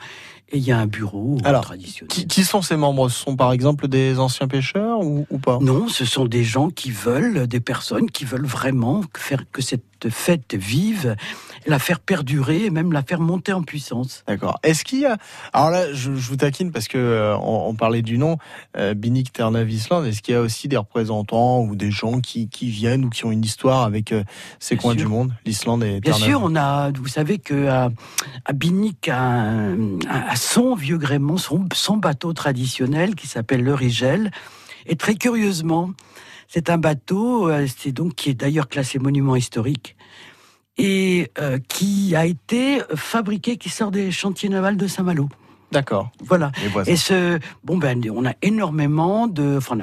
et 0.49 0.57
il 0.57 0.63
y 0.63 0.71
a 0.71 0.79
un 0.79 0.87
bureau 0.87 1.37
Alors, 1.43 1.63
traditionnel. 1.63 2.27
Qui, 2.27 2.43
sont 2.45 2.61
ces 2.61 2.77
membres? 2.77 3.09
Ce 3.09 3.19
sont 3.19 3.35
par 3.35 3.51
exemple 3.51 3.87
des 3.89 4.17
anciens 4.17 4.47
pêcheurs 4.47 5.01
ou, 5.01 5.25
pas? 5.41 5.59
Non, 5.61 5.89
ce 5.89 6.05
sont 6.05 6.25
des 6.25 6.43
gens 6.43 6.69
qui 6.69 6.91
veulent, 6.91 7.47
des 7.47 7.59
personnes 7.59 8.09
qui 8.09 8.23
veulent 8.23 8.45
vraiment 8.45 9.01
faire 9.15 9.43
que 9.51 9.61
cette 9.61 9.96
cette 10.03 10.13
fête 10.13 10.55
vive, 10.55 11.15
la 11.65 11.79
faire 11.79 11.99
perdurer 11.99 12.65
et 12.65 12.69
même 12.69 12.91
la 12.91 13.01
faire 13.01 13.19
monter 13.19 13.53
en 13.53 13.63
puissance. 13.63 14.23
D'accord. 14.27 14.59
Est-ce 14.63 14.83
qu'il 14.83 14.99
y 14.99 15.05
a 15.05 15.17
alors 15.53 15.69
là, 15.69 15.93
je, 15.93 16.11
vous 16.11 16.35
taquine 16.35 16.71
parce 16.71 16.87
que 16.87 16.97
euh, 16.97 17.37
on, 17.37 17.73
parlait 17.73 18.01
du 18.01 18.17
nom 18.17 18.37
euh, 18.77 18.93
Binik 18.93 19.33
Ternav 19.33 19.69
Island. 19.69 20.05
Est-ce 20.05 20.21
qu'il 20.21 20.33
y 20.33 20.37
a 20.37 20.41
aussi 20.41 20.67
des 20.67 20.77
représentants 20.77 21.61
ou 21.61 21.75
des 21.75 21.91
gens 21.91 22.19
qui, 22.19 22.49
qui 22.49 22.69
viennent 22.69 23.05
ou 23.05 23.09
qui 23.09 23.25
ont 23.25 23.31
une 23.31 23.43
histoire 23.43 23.83
avec 23.83 24.11
euh, 24.11 24.23
ces 24.59 24.77
coins 24.77 24.95
du 24.95 25.05
monde, 25.05 25.33
l'Islande 25.45 25.83
et 25.83 25.99
Bien 25.99 26.13
sûr, 26.13 26.41
on 26.43 26.55
a. 26.55 26.91
Vous 26.91 27.07
savez 27.07 27.37
que 27.39 27.67
à, 27.67 27.89
à 28.45 28.53
Binik 28.53 29.09
a, 29.09 29.75
son 30.35 30.75
vieux 30.75 30.97
gréement, 30.97 31.37
son, 31.37 31.65
son 31.73 31.97
bateau 31.97 32.33
traditionnel 32.33 33.15
qui 33.15 33.27
s'appelle 33.27 33.63
le 33.63 33.73
Rigel. 33.73 34.31
Et 34.85 34.95
très 34.95 35.15
curieusement, 35.15 35.91
c'est 36.47 36.69
un 36.69 36.77
bateau, 36.77 37.49
c'est 37.67 37.91
donc 37.91 38.15
qui 38.15 38.29
est 38.29 38.33
d'ailleurs 38.33 38.67
classé 38.67 38.99
monument 38.99 39.35
historique 39.35 39.95
et 40.77 41.31
euh, 41.39 41.57
qui 41.67 42.15
a 42.15 42.25
été 42.25 42.81
fabriqué, 42.95 43.57
qui 43.57 43.69
sort 43.69 43.91
des 43.91 44.11
chantiers 44.11 44.49
navals 44.49 44.77
de 44.77 44.87
Saint-Malo. 44.87 45.27
D'accord. 45.71 46.11
Voilà. 46.23 46.51
Et 46.85 46.95
ce, 46.95 47.39
bon 47.63 47.77
ben, 47.77 48.01
on 48.09 48.25
a 48.25 48.33
énormément 48.41 49.27
de, 49.27 49.57
enfin, 49.57 49.77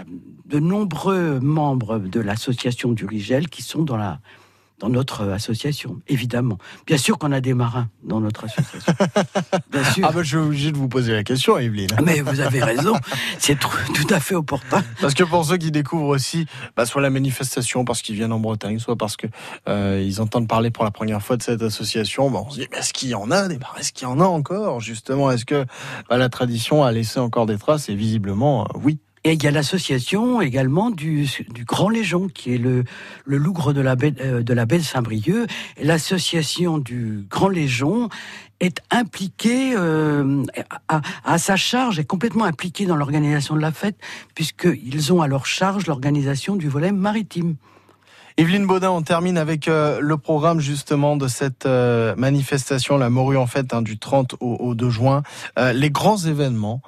de 0.47 0.59
nombreux 0.59 1.41
membres 1.41 1.99
de 1.99 2.21
l'association 2.21 2.93
du 2.93 3.05
Rigel 3.05 3.49
qui 3.49 3.63
sont 3.63 3.83
dans 3.83 3.97
la 3.97 4.21
dans 4.85 4.91
notre 4.91 5.31
association, 5.31 6.01
évidemment. 6.09 6.59
Bien 6.87 6.99
sûr 6.99 7.19
qu'on 7.19 7.33
a 7.33 7.41
des 7.41 7.55
marins 7.55 7.89
dans 8.03 8.21
notre 8.21 8.45
association. 8.45 8.93
Bien 9.73 9.85
sûr. 9.85 10.07
Ah 10.07 10.13
ben, 10.13 10.23
je 10.23 10.29
suis 10.29 10.37
obligé 10.37 10.73
de 10.73 10.77
vous 10.77 10.89
poser 10.89 11.15
la 11.15 11.25
question, 11.25 11.57
Evelyne. 11.57 11.89
Mais 12.05 12.21
vous 12.21 12.41
avez 12.41 12.63
raison, 12.63 12.93
c'est 13.39 13.59
tout 13.59 14.07
à 14.11 14.21
fait 14.21 14.35
opportun. 14.35 14.85
Parce 15.01 15.15
que 15.15 15.25
pour 15.25 15.43
ceux 15.47 15.57
qui 15.57 15.71
découvrent 15.71 16.09
aussi, 16.09 16.45
bah, 16.77 16.85
soit 16.85 17.01
la 17.01 17.09
manifestation 17.09 17.87
parce 17.87 18.03
qu'ils 18.03 18.15
viennent 18.15 18.33
en 18.33 18.41
Bretagne, 18.41 18.79
soit 18.79 18.97
parce 18.97 19.17
que 19.17 19.27
euh, 19.69 20.11
entendent 20.19 20.49
parler 20.49 20.71
pour 20.71 20.85
la 20.85 20.91
première 20.91 21.23
fois 21.23 21.39
de 21.39 21.43
cette 21.43 21.63
association, 21.63 22.31
bah, 22.31 22.41
on 22.47 22.51
se 22.51 22.61
dit, 22.61 22.69
est-ce 22.73 22.93
qu'il 22.93 23.09
y 23.09 23.15
en 23.15 23.31
a 23.31 23.49
des 23.49 23.59
Est-ce 23.79 23.93
qu'il 23.93 24.07
y 24.07 24.11
en 24.11 24.21
a 24.21 24.25
encore? 24.25 24.81
Justement, 24.81 25.31
est-ce 25.31 25.47
que 25.47 25.65
bah, 26.11 26.19
la 26.19 26.29
tradition 26.29 26.85
a 26.85 26.93
laissé 26.93 27.21
encore 27.21 27.47
des 27.47 27.57
traces? 27.57 27.89
Et 27.89 27.95
visiblement, 27.95 28.65
euh, 28.65 28.79
oui. 28.83 28.99
Et 29.27 29.33
il 29.33 29.43
y 29.43 29.47
a 29.47 29.51
l'association 29.51 30.43
également 30.43 30.91
du, 30.91 31.27
Grand 31.67 31.89
Légion, 31.89 32.29
qui 32.29 32.55
est 32.55 32.59
le, 32.59 32.85
lougre 33.25 33.73
de 33.73 33.81
la 33.81 33.97
baie 33.97 34.13
euh, 34.21 34.83
Saint-Brieuc. 34.83 35.49
L'association 35.83 36.77
du 36.77 37.25
Grand 37.31 37.49
Légion 37.49 38.11
est 38.61 38.83
impliquée 38.91 39.73
euh, 39.77 40.45
à, 40.89 41.39
sa 41.39 41.57
charge, 41.57 41.99
est 41.99 42.05
complètement 42.05 42.45
impliquée 42.45 42.85
dans 42.85 42.97
l'organisation 42.97 43.57
de 43.57 43.61
la 43.61 43.73
fête, 43.73 43.97
puisqu'ils 44.35 45.13
ont 45.13 45.23
à 45.23 45.27
leur 45.27 45.47
charge 45.47 45.87
l'organisation 45.87 46.55
du 46.55 46.69
volet 46.69 46.93
maritime. 46.93 47.57
Evelyne 48.37 48.67
Baudin, 48.67 48.91
on 48.91 49.03
termine 49.03 49.39
avec 49.39 49.69
euh, 49.69 50.01
le 50.01 50.17
programme 50.17 50.59
justement 50.59 51.17
de 51.17 51.29
cette 51.29 51.67
euh, 51.67 52.17
manifestation, 52.17 52.99
la 52.99 53.09
morue 53.09 53.37
en 53.37 53.47
fait, 53.47 53.73
hein, 53.73 53.81
du 53.81 53.97
30 53.97 54.35
au, 54.41 54.75
2 54.75 54.91
juin. 54.91 55.23
Euh, 55.57 55.73
les 55.73 55.91
grands 55.91 56.17
événements 56.17 56.83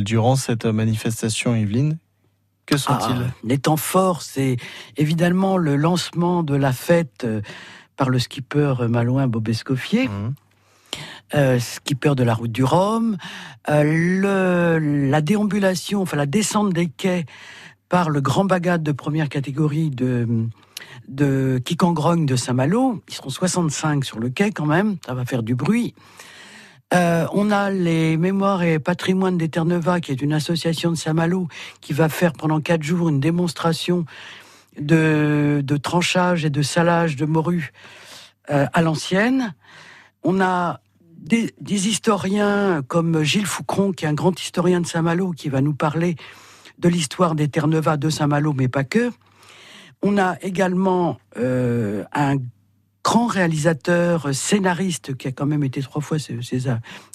durant 0.00 0.36
cette 0.36 0.66
manifestation, 0.66 1.56
Evelyne, 1.56 1.98
que 2.66 2.76
sont-ils 2.76 3.26
ah, 3.26 3.34
Les 3.42 3.58
temps 3.58 3.76
forts, 3.76 4.22
c'est 4.22 4.56
évidemment 4.96 5.56
le 5.56 5.74
lancement 5.74 6.44
de 6.44 6.54
la 6.54 6.72
fête 6.72 7.26
par 7.96 8.08
le 8.08 8.20
skipper 8.20 8.74
malouin 8.88 9.26
Bob 9.26 9.48
Escoffier. 9.48 10.08
Mmh. 10.08 11.58
skipper 11.58 12.14
de 12.14 12.22
la 12.22 12.34
route 12.34 12.52
du 12.52 12.62
Rhum, 12.62 13.16
le, 13.68 14.78
la 14.78 15.20
déambulation, 15.20 16.02
enfin 16.02 16.16
la 16.16 16.26
descente 16.26 16.72
des 16.72 16.86
quais 16.86 17.26
par 17.88 18.10
le 18.10 18.20
grand 18.20 18.44
bagade 18.44 18.84
de 18.84 18.92
première 18.92 19.28
catégorie 19.28 19.90
de 19.90 20.48
de 21.08 21.60
Kikangrogne 21.64 22.26
de 22.26 22.36
Saint-Malo. 22.36 23.02
Ils 23.08 23.14
seront 23.14 23.30
65 23.30 24.04
sur 24.04 24.18
le 24.18 24.30
quai 24.30 24.52
quand 24.52 24.66
même, 24.66 24.96
ça 25.04 25.14
va 25.14 25.24
faire 25.24 25.42
du 25.42 25.54
bruit. 25.54 25.94
Euh, 26.92 27.26
on 27.32 27.50
a 27.50 27.70
les 27.70 28.16
Mémoires 28.16 28.62
et 28.62 28.78
Patrimoine 28.78 29.36
d'Eterneva, 29.36 30.00
qui 30.00 30.12
est 30.12 30.22
une 30.22 30.32
association 30.32 30.90
de 30.90 30.96
Saint-Malo, 30.96 31.48
qui 31.80 31.92
va 31.92 32.08
faire 32.08 32.32
pendant 32.32 32.60
quatre 32.60 32.82
jours 32.82 33.08
une 33.08 33.20
démonstration 33.20 34.04
de, 34.78 35.64
tranchage 35.82 36.44
et 36.44 36.50
de 36.50 36.62
salage 36.62 37.16
de 37.16 37.24
morue 37.24 37.72
euh, 38.50 38.66
à 38.72 38.82
l'ancienne. 38.82 39.54
On 40.22 40.40
a 40.40 40.80
des, 41.16 41.52
historiens 41.88 42.82
comme 42.86 43.22
Gilles 43.22 43.46
Foucron, 43.46 43.92
qui 43.92 44.04
est 44.04 44.08
un 44.08 44.14
grand 44.14 44.38
historien 44.40 44.80
de 44.80 44.86
Saint-Malo, 44.86 45.32
qui 45.32 45.48
va 45.48 45.60
nous 45.60 45.74
parler 45.74 46.16
de 46.78 46.88
l'histoire 46.88 47.34
d'Eterneva 47.34 47.96
de 47.96 48.10
Saint-Malo, 48.10 48.52
mais 48.52 48.68
pas 48.68 48.84
que. 48.84 49.10
On 50.02 50.18
a 50.18 50.36
également 50.42 51.18
euh, 51.36 52.04
un 52.12 52.36
grand 53.02 53.26
réalisateur, 53.26 54.34
scénariste, 54.34 55.16
qui 55.16 55.28
a 55.28 55.32
quand 55.32 55.46
même 55.46 55.62
été 55.62 55.82
trois 55.82 56.00
fois 56.00 56.18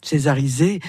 césarisé, 0.03 0.79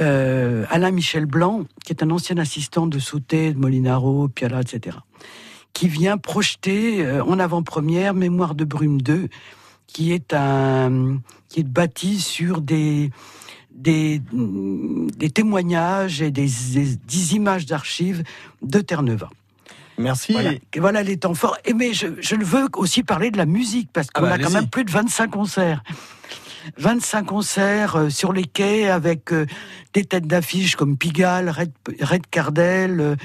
euh, 0.00 0.64
Alain 0.70 0.92
Michel 0.92 1.26
Blanc, 1.26 1.64
qui 1.84 1.92
est 1.92 2.02
un 2.02 2.10
ancien 2.10 2.38
assistant 2.38 2.86
de 2.86 2.98
Sauté, 2.98 3.52
de 3.52 3.58
Molinaro, 3.58 4.28
Piala, 4.28 4.60
etc., 4.60 4.98
qui 5.72 5.88
vient 5.88 6.16
projeter 6.16 7.04
euh, 7.04 7.22
en 7.24 7.38
avant-première 7.38 8.14
Mémoire 8.14 8.54
de 8.54 8.64
Brume 8.64 9.02
2, 9.02 9.28
qui 9.86 10.12
est 10.12 10.32
un 10.32 11.18
qui 11.48 11.60
est 11.60 11.68
bâti 11.68 12.20
sur 12.20 12.60
des 12.60 13.10
des, 13.70 14.20
des 15.16 15.30
témoignages 15.30 16.22
et 16.22 16.30
des, 16.30 16.48
des 16.74 17.34
images 17.34 17.66
d'archives 17.66 18.22
de 18.62 18.80
Terre-Neuve. 18.80 19.26
Merci. 20.00 20.36
Voilà, 20.76 21.02
les 21.02 21.16
temps 21.16 21.34
forts. 21.34 21.56
Et 21.64 21.74
mais 21.74 21.92
je, 21.92 22.08
je 22.20 22.36
veux 22.36 22.66
aussi 22.76 23.02
parler 23.02 23.30
de 23.30 23.36
la 23.36 23.46
musique, 23.46 23.90
parce 23.92 24.08
qu'on 24.10 24.24
ah 24.24 24.28
bah, 24.28 24.34
a 24.34 24.38
quand 24.38 24.50
même 24.50 24.68
plus 24.68 24.84
de 24.84 24.90
25 24.90 25.30
concerts. 25.30 25.82
25 26.76 27.24
concerts 27.24 27.96
euh, 27.96 28.10
sur 28.10 28.32
les 28.32 28.44
quais 28.44 28.88
avec 28.88 29.32
euh, 29.32 29.46
des 29.94 30.04
têtes 30.04 30.26
d'affiche 30.26 30.76
comme 30.76 30.96
Pigalle, 30.96 31.48
Red, 31.48 31.72
Red 32.00 32.26
Cardel, 32.30 33.16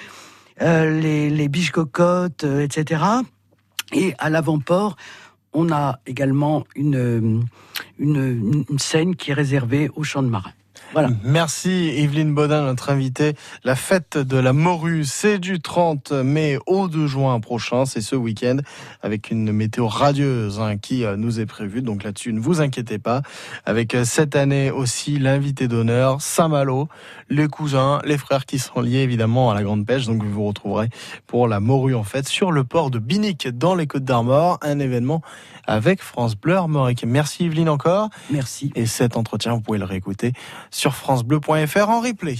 euh, 0.61 1.01
les, 1.01 1.29
les 1.29 1.47
biches 1.49 1.71
cocottes, 1.71 2.43
etc. 2.43 3.03
Et 3.91 4.13
à 4.19 4.29
l'avant-port, 4.29 4.95
on 5.53 5.71
a 5.71 5.99
également 6.05 6.65
une, 6.75 7.45
une, 7.99 8.65
une 8.69 8.79
scène 8.79 9.15
qui 9.15 9.31
est 9.31 9.33
réservée 9.33 9.89
aux 9.95 10.03
champs 10.03 10.23
de 10.23 10.29
marins. 10.29 10.53
Merci 11.23 11.91
Evelyne 11.97 12.33
Baudin, 12.33 12.63
notre 12.63 12.89
invitée. 12.89 13.33
La 13.63 13.75
fête 13.75 14.17
de 14.17 14.37
la 14.37 14.53
morue, 14.53 15.03
c'est 15.03 15.39
du 15.39 15.59
30 15.59 16.11
mai 16.11 16.57
au 16.67 16.87
2 16.87 17.05
juin 17.07 17.39
prochain. 17.41 17.85
C'est 17.85 18.01
ce 18.01 18.15
week-end 18.15 18.57
avec 19.01 19.29
une 19.29 19.51
météo 19.51 19.87
radieuse 19.87 20.59
hein, 20.61 20.77
qui 20.77 21.03
euh, 21.03 21.17
nous 21.17 21.39
est 21.39 21.45
prévue. 21.45 21.81
Donc 21.81 22.03
là-dessus, 22.03 22.31
ne 22.31 22.39
vous 22.39 22.61
inquiétez 22.61 22.97
pas. 22.97 23.23
Avec 23.65 23.93
euh, 23.93 24.05
cette 24.05 24.35
année 24.35 24.71
aussi 24.71 25.19
l'invité 25.19 25.67
d'honneur, 25.67 26.21
Saint-Malo, 26.21 26.87
les 27.29 27.47
cousins, 27.47 27.99
les 28.05 28.17
frères 28.17 28.45
qui 28.45 28.59
sont 28.59 28.81
liés 28.81 28.99
évidemment 28.99 29.51
à 29.51 29.53
la 29.55 29.63
grande 29.63 29.85
pêche. 29.85 30.05
Donc 30.05 30.23
vous 30.23 30.31
vous 30.31 30.45
retrouverez 30.45 30.89
pour 31.27 31.47
la 31.47 31.59
morue 31.59 31.95
en 31.95 32.03
fait 32.03 32.27
sur 32.27 32.51
le 32.51 32.63
port 32.63 32.91
de 32.91 32.99
Binic 32.99 33.47
dans 33.47 33.75
les 33.75 33.87
Côtes 33.87 34.03
d'Armor. 34.03 34.59
Un 34.61 34.79
événement 34.79 35.21
avec 35.65 36.01
France 36.01 36.35
Bleu 36.35 36.55
Armorique. 36.55 37.03
Merci 37.05 37.45
Evelyne 37.45 37.69
encore. 37.69 38.09
Merci. 38.29 38.71
Et 38.75 38.85
cet 38.85 39.17
entretien, 39.17 39.53
vous 39.53 39.61
pouvez 39.61 39.79
le 39.79 39.85
réécouter 39.85 40.33
sur 40.71 40.95
francebleu.fr 40.95 41.89
en 41.89 42.01
replay. 42.01 42.37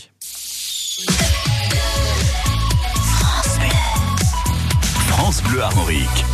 France 3.02 3.52
Bleu. 3.60 3.67
France 5.08 5.43
Bleu 5.43 5.62
Armorique. 5.62 6.26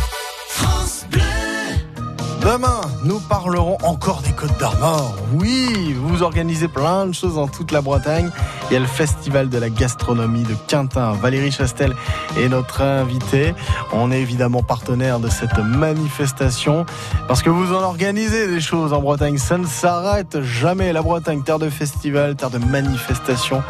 Demain, 2.42 2.80
nous 3.04 3.20
parlerons 3.20 3.78
encore 3.84 4.20
des 4.22 4.32
Côtes 4.32 4.58
d'Armor. 4.58 5.14
Oui, 5.34 5.94
vous 5.96 6.24
organisez 6.24 6.66
plein 6.66 7.06
de 7.06 7.12
choses 7.12 7.36
dans 7.36 7.46
toute 7.46 7.70
la 7.70 7.80
Bretagne. 7.80 8.30
Il 8.68 8.74
y 8.74 8.76
a 8.76 8.80
le 8.80 8.86
Festival 8.86 9.48
de 9.48 9.58
la 9.58 9.70
gastronomie 9.70 10.42
de 10.42 10.54
Quintin. 10.66 11.12
Valérie 11.12 11.52
Chastel 11.52 11.94
est 12.36 12.48
notre 12.48 12.82
invitée. 12.82 13.54
On 13.92 14.10
est 14.10 14.20
évidemment 14.20 14.64
partenaire 14.64 15.20
de 15.20 15.28
cette 15.28 15.56
manifestation 15.58 16.84
parce 17.28 17.42
que 17.42 17.50
vous 17.50 17.72
en 17.72 17.80
organisez 17.80 18.48
des 18.48 18.60
choses 18.60 18.92
en 18.92 19.00
Bretagne. 19.00 19.38
Ça 19.38 19.56
ne 19.56 19.66
s'arrête 19.66 20.42
jamais. 20.42 20.92
La 20.92 21.02
Bretagne, 21.02 21.44
terre 21.44 21.60
de 21.60 21.70
festival, 21.70 22.34
terre 22.34 22.50
de 22.50 22.58
manifestation, 22.58 23.62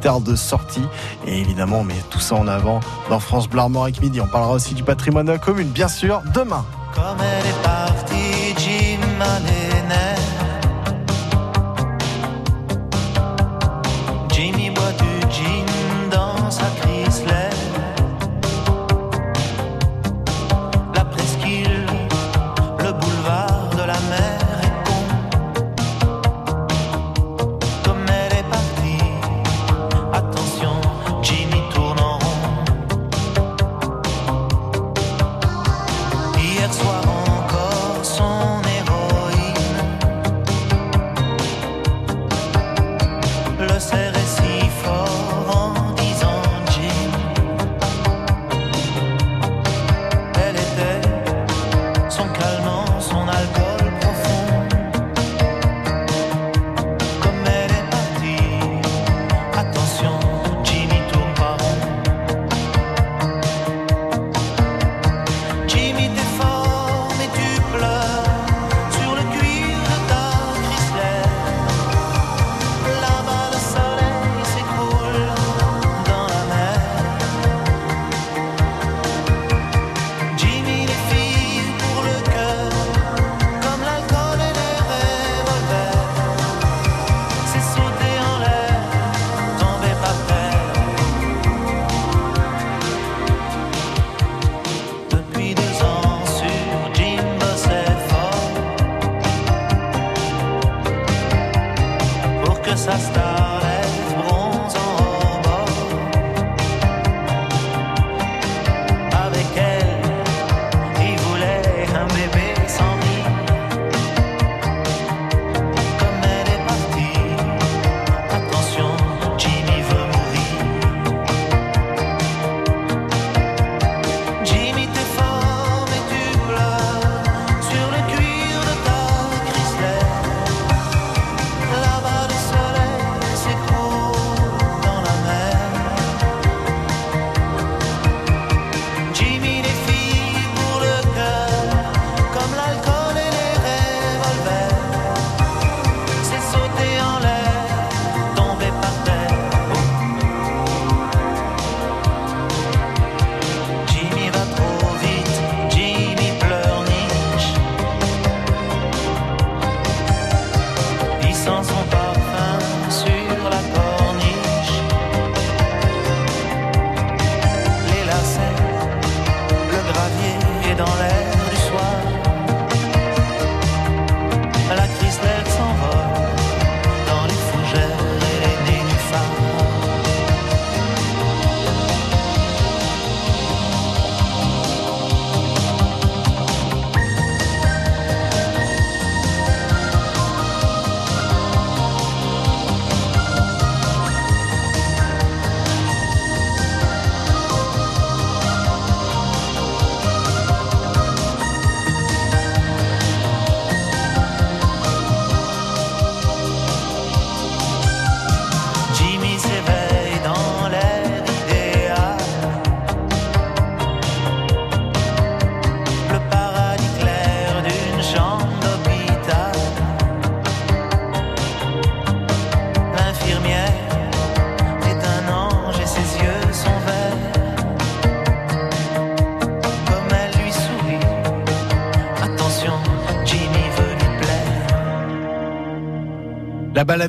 terre 0.00 0.18
de 0.18 0.34
sortie. 0.34 0.86
Et 1.28 1.38
évidemment, 1.38 1.78
on 1.78 1.84
met 1.84 1.94
tout 2.10 2.20
ça 2.20 2.34
en 2.34 2.48
avant 2.48 2.80
dans 3.08 3.20
France 3.20 3.48
Bleu 3.48 3.60
Armorique 3.60 4.02
Midi. 4.02 4.20
On 4.20 4.26
parlera 4.26 4.52
aussi 4.52 4.74
du 4.74 4.82
patrimoine 4.82 5.26
de 5.26 5.32
la 5.32 5.38
commune, 5.38 5.68
bien 5.68 5.88
sûr, 5.88 6.22
demain. 6.34 6.64
Jim 9.26 9.55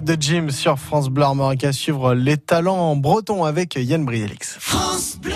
de 0.07 0.15
Jim 0.19 0.47
sur 0.51 0.79
France 0.79 1.09
Bleu 1.09 1.25
Armorique 1.25 1.65
à 1.65 1.73
suivre 1.73 2.13
les 2.13 2.37
talents 2.37 2.95
bretons 2.95 3.43
avec 3.43 3.75
Yann 3.75 4.05
Brielix. 4.05 4.55
France 4.57 5.17
Bleu. 5.21 5.33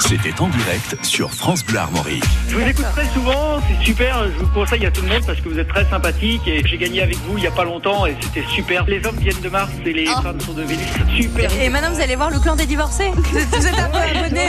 C'était 0.00 0.40
en 0.40 0.48
direct 0.48 0.96
sur 1.04 1.30
France 1.30 1.62
Bleu 1.66 1.78
Armorique. 1.78 2.24
Je 2.48 2.56
vous 2.56 2.66
écoute 2.66 2.86
très 2.92 3.06
souvent, 3.12 3.60
c'est 3.68 3.84
super, 3.84 4.24
je 4.24 4.42
vous 4.42 4.46
conseille 4.54 4.86
à 4.86 4.90
tout 4.90 5.02
le 5.02 5.08
monde 5.08 5.22
parce 5.26 5.38
que 5.38 5.50
vous 5.50 5.58
êtes 5.58 5.68
très 5.68 5.84
sympathique 5.84 6.40
et 6.48 6.66
j'ai 6.66 6.78
gagné 6.78 7.02
avec 7.02 7.18
vous 7.26 7.36
il 7.36 7.42
n'y 7.42 7.46
a 7.46 7.50
pas 7.50 7.64
longtemps 7.64 8.06
et 8.06 8.16
c'était 8.22 8.46
super. 8.48 8.86
Les 8.86 9.04
hommes 9.04 9.18
viennent 9.18 9.40
de 9.42 9.48
Mars 9.50 9.70
et 9.84 9.92
les 9.92 10.06
femmes 10.06 10.40
sont 10.40 10.54
de 10.54 10.62
Vénus. 10.62 10.86
Super. 11.14 11.52
Et 11.60 11.68
maintenant, 11.68 11.92
vous 11.92 12.00
allez 12.00 12.16
voir 12.16 12.30
le 12.30 12.38
clan 12.38 12.56
des 12.56 12.64
divorcés. 12.64 13.10
Vous 13.14 13.36
êtes, 13.36 13.48
vous 13.48 13.66
êtes 13.66 13.78
un 13.78 13.90
peu 13.90 13.98
abonné. 13.98 14.48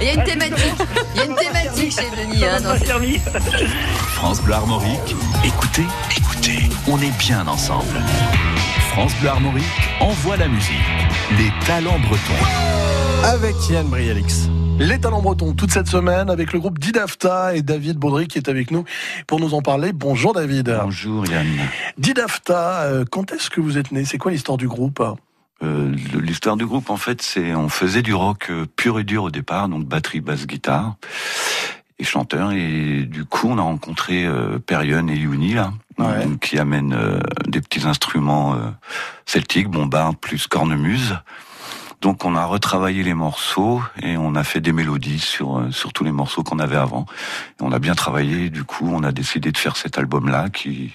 Il 0.00 0.06
y 0.06 0.10
a 0.10 0.14
une 0.14 0.24
thématique. 0.24 0.74
Il 1.14 1.18
y 1.18 1.20
a 1.20 1.24
une 1.26 1.36
thématique 1.36 1.92
chez 1.92 2.24
Denis. 2.24 2.44
hein, 2.44 2.60
dans 2.60 2.74
France 4.14 4.42
Bleu 4.42 4.54
Armorique. 4.54 5.14
Écoutez, 5.44 5.84
écoutez, 6.16 6.29
on 6.88 6.98
est 7.00 7.16
bien 7.18 7.46
ensemble. 7.46 8.00
France 8.90 9.12
Bleu 9.20 9.30
Armorique 9.30 9.64
envoie 10.00 10.36
la 10.36 10.48
musique. 10.48 10.76
Les 11.38 11.50
talents 11.66 11.98
bretons. 12.00 12.44
Avec 13.24 13.54
Yann 13.70 13.86
Brielix. 13.88 14.48
Les 14.78 14.98
talents 14.98 15.20
bretons 15.20 15.52
toute 15.52 15.70
cette 15.70 15.88
semaine 15.88 16.30
avec 16.30 16.52
le 16.52 16.58
groupe 16.58 16.78
Didafta 16.78 17.54
et 17.54 17.62
David 17.62 17.98
Baudry 17.98 18.28
qui 18.28 18.38
est 18.38 18.48
avec 18.48 18.70
nous 18.70 18.84
pour 19.26 19.38
nous 19.40 19.54
en 19.54 19.62
parler. 19.62 19.92
Bonjour 19.92 20.32
David. 20.32 20.78
Bonjour 20.82 21.26
Yann. 21.26 21.46
Didafta, 21.98 22.82
euh, 22.82 23.04
quand 23.10 23.32
est-ce 23.32 23.50
que 23.50 23.60
vous 23.60 23.76
êtes 23.76 23.92
né? 23.92 24.04
C'est 24.04 24.18
quoi 24.18 24.32
l'histoire 24.32 24.56
du 24.58 24.68
groupe? 24.68 25.02
Euh, 25.62 25.94
L'histoire 26.14 26.56
du 26.56 26.64
groupe, 26.64 26.88
en 26.88 26.96
fait, 26.96 27.20
c'est 27.20 27.54
on 27.54 27.68
faisait 27.68 28.00
du 28.00 28.14
rock 28.14 28.46
euh, 28.50 28.64
pur 28.76 28.98
et 28.98 29.04
dur 29.04 29.24
au 29.24 29.30
départ, 29.30 29.68
donc 29.68 29.84
batterie, 29.84 30.20
basse, 30.22 30.46
guitare 30.46 30.96
et 32.00 32.04
chanteur. 32.04 32.52
Et 32.52 33.02
du 33.02 33.24
coup, 33.24 33.48
on 33.48 33.58
a 33.58 33.62
rencontré 33.62 34.24
euh, 34.24 34.58
Perion 34.58 35.06
et 35.08 35.16
Yuni 35.16 35.54
là, 35.54 35.72
qui 36.40 36.58
amènent 36.58 36.94
euh, 36.94 37.20
des 37.46 37.60
petits 37.60 37.86
instruments 37.86 38.54
euh, 38.54 38.70
celtiques, 39.26 39.68
bombarde 39.68 40.16
plus 40.16 40.46
cornemuse. 40.46 41.16
Donc 42.00 42.24
on 42.24 42.34
a 42.34 42.44
retravaillé 42.44 43.02
les 43.02 43.14
morceaux 43.14 43.82
et 44.02 44.16
on 44.16 44.34
a 44.34 44.42
fait 44.42 44.60
des 44.60 44.72
mélodies 44.72 45.18
sur 45.18 45.58
euh, 45.58 45.70
sur 45.70 45.92
tous 45.92 46.04
les 46.04 46.12
morceaux 46.12 46.42
qu'on 46.42 46.58
avait 46.58 46.76
avant. 46.76 47.06
Et 47.60 47.62
on 47.62 47.72
a 47.72 47.78
bien 47.78 47.94
travaillé. 47.94 48.50
Du 48.50 48.64
coup, 48.64 48.88
on 48.90 49.02
a 49.02 49.12
décidé 49.12 49.52
de 49.52 49.58
faire 49.58 49.76
cet 49.76 49.98
album-là 49.98 50.48
qui, 50.48 50.92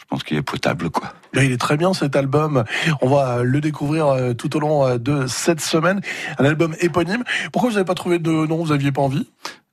je 0.00 0.04
pense 0.08 0.22
qu'il 0.22 0.36
est 0.36 0.42
potable, 0.42 0.90
quoi. 0.90 1.12
Il 1.34 1.52
est 1.52 1.60
très 1.60 1.76
bien 1.76 1.92
cet 1.92 2.16
album. 2.16 2.64
On 3.00 3.08
va 3.08 3.42
le 3.42 3.60
découvrir 3.60 4.08
euh, 4.08 4.32
tout 4.32 4.56
au 4.56 4.60
long 4.60 4.86
euh, 4.86 4.98
de 4.98 5.26
cette 5.26 5.60
semaine. 5.60 6.00
Un 6.38 6.44
album 6.44 6.74
éponyme. 6.80 7.24
Pourquoi 7.52 7.70
vous 7.70 7.74
n'avez 7.76 7.86
pas 7.86 7.94
trouvé 7.94 8.18
de 8.18 8.30
nom? 8.30 8.64
Vous 8.64 8.72
aviez 8.72 8.92
pas 8.92 9.02
envie? 9.02 9.28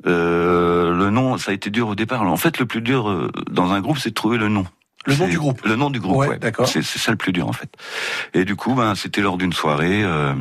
Euh, 0.05 0.93
le 0.93 1.09
nom, 1.09 1.37
ça 1.37 1.51
a 1.51 1.53
été 1.53 1.69
dur 1.69 1.87
au 1.89 1.95
départ. 1.95 2.21
En 2.21 2.37
fait, 2.37 2.59
le 2.59 2.65
plus 2.65 2.81
dur 2.81 3.31
dans 3.49 3.71
un 3.71 3.81
groupe, 3.81 3.97
c'est 3.97 4.09
de 4.09 4.15
trouver 4.15 4.37
le 4.37 4.49
nom. 4.49 4.65
Le 5.07 5.15
nom 5.15 5.27
du 5.27 5.39
groupe. 5.39 5.65
Le 5.65 5.75
nom 5.75 5.89
du 5.89 5.99
groupe, 5.99 6.17
Ouais, 6.17 6.27
ouais. 6.27 6.37
d'accord. 6.37 6.67
C'est 6.67 6.83
ça 6.83 7.11
le 7.11 7.17
plus 7.17 7.31
dur, 7.31 7.47
en 7.47 7.53
fait. 7.53 7.69
Et 8.33 8.45
du 8.45 8.55
coup, 8.55 8.73
ben, 8.75 8.93
c'était 8.93 9.21
lors 9.21 9.37
d'une 9.37 9.53
soirée, 9.53 10.03
euh, 10.03 10.33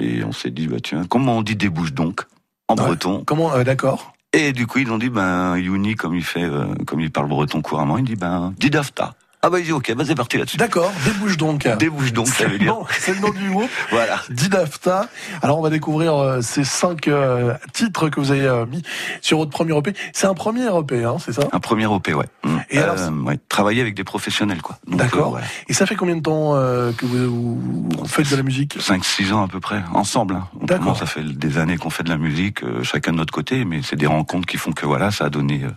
et 0.00 0.22
on 0.22 0.32
s'est 0.32 0.50
dit, 0.50 0.66
bah 0.66 0.76
tiens, 0.82 1.04
comment 1.08 1.38
on 1.38 1.42
dit 1.42 1.56
débouche 1.56 1.92
donc 1.94 2.22
en 2.68 2.74
breton 2.74 3.24
Comment 3.26 3.52
euh, 3.54 3.64
D'accord. 3.64 4.12
Et 4.34 4.52
du 4.52 4.66
coup, 4.66 4.80
ils 4.80 4.90
ont 4.90 4.98
dit, 4.98 5.08
ben, 5.08 5.56
Yuni, 5.56 5.94
comme 5.94 6.14
il 6.14 6.24
fait, 6.24 6.44
euh, 6.44 6.66
comme 6.86 7.00
il 7.00 7.10
parle 7.10 7.28
breton 7.28 7.62
couramment, 7.62 7.96
il 7.98 8.04
dit, 8.04 8.16
ben, 8.16 8.52
Didafta. 8.58 9.14
Ah 9.46 9.50
bah 9.50 9.60
il 9.60 9.66
dit, 9.66 9.72
ok, 9.72 9.92
bah 9.94 10.04
c'est 10.06 10.14
parti 10.14 10.38
là-dessus. 10.38 10.56
D'accord, 10.56 10.90
débouche 11.04 11.36
donc. 11.36 11.68
Débouche 11.78 12.14
donc, 12.14 12.28
ça 12.28 12.34
C'est 12.38 12.44
veut 12.46 12.52
le 12.52 12.58
dire. 12.60 12.68
nom- 12.72 12.86
c'est 12.98 13.12
le 13.14 13.20
nom 13.20 13.28
du 13.28 13.50
groupe. 13.50 13.68
Voilà. 13.90 14.18
Didafta. 14.30 15.08
Alors 15.42 15.58
on 15.58 15.62
va 15.62 15.68
découvrir 15.68 16.14
euh, 16.14 16.40
ces 16.40 16.64
cinq 16.64 17.08
euh, 17.08 17.52
titres 17.74 18.08
que 18.08 18.20
vous 18.20 18.30
avez 18.30 18.46
euh, 18.46 18.64
mis 18.64 18.82
sur 19.20 19.36
votre 19.36 19.50
premier 19.50 19.76
EP. 19.76 19.92
C'est 20.14 20.26
un 20.26 20.32
premier 20.32 20.66
EP, 20.78 21.04
hein, 21.04 21.16
c'est 21.18 21.32
ça? 21.34 21.42
Un 21.52 21.60
premier 21.60 21.84
OP, 21.84 22.08
ouais. 22.08 22.24
Mm. 22.44 22.56
Et 22.70 22.78
alors, 22.78 22.96
Euh, 22.98 23.10
ouais, 23.10 23.38
travailler 23.50 23.82
avec 23.82 23.94
des 23.94 24.04
professionnels, 24.04 24.62
quoi. 24.62 24.78
D'accord. 24.86 25.36
euh. 25.36 25.40
Et 25.68 25.74
ça 25.74 25.84
fait 25.84 25.94
combien 25.94 26.16
de 26.16 26.22
temps 26.22 26.54
euh, 26.56 26.92
que 26.92 27.04
vous, 27.04 27.60
vous 27.60 28.06
faites 28.06 28.30
de 28.30 28.36
la 28.36 28.42
musique? 28.42 28.78
5-6 28.78 29.32
ans 29.34 29.44
à 29.44 29.48
peu 29.48 29.60
près, 29.60 29.82
ensemble. 29.92 30.36
Hein. 30.36 30.48
Commence, 30.66 31.00
ça 31.00 31.06
fait 31.06 31.22
des 31.22 31.58
années 31.58 31.76
qu'on 31.76 31.90
fait 31.90 32.02
de 32.02 32.08
la 32.08 32.16
musique, 32.16 32.62
euh, 32.64 32.82
chacun 32.82 33.12
de 33.12 33.18
notre 33.18 33.32
côté, 33.34 33.66
mais 33.66 33.80
c'est 33.82 33.96
des 33.96 34.06
rencontres 34.06 34.46
qui 34.46 34.56
font 34.56 34.72
que 34.72 34.86
voilà, 34.86 35.10
ça 35.10 35.26
a 35.26 35.28
donné 35.28 35.64
euh, 35.64 35.70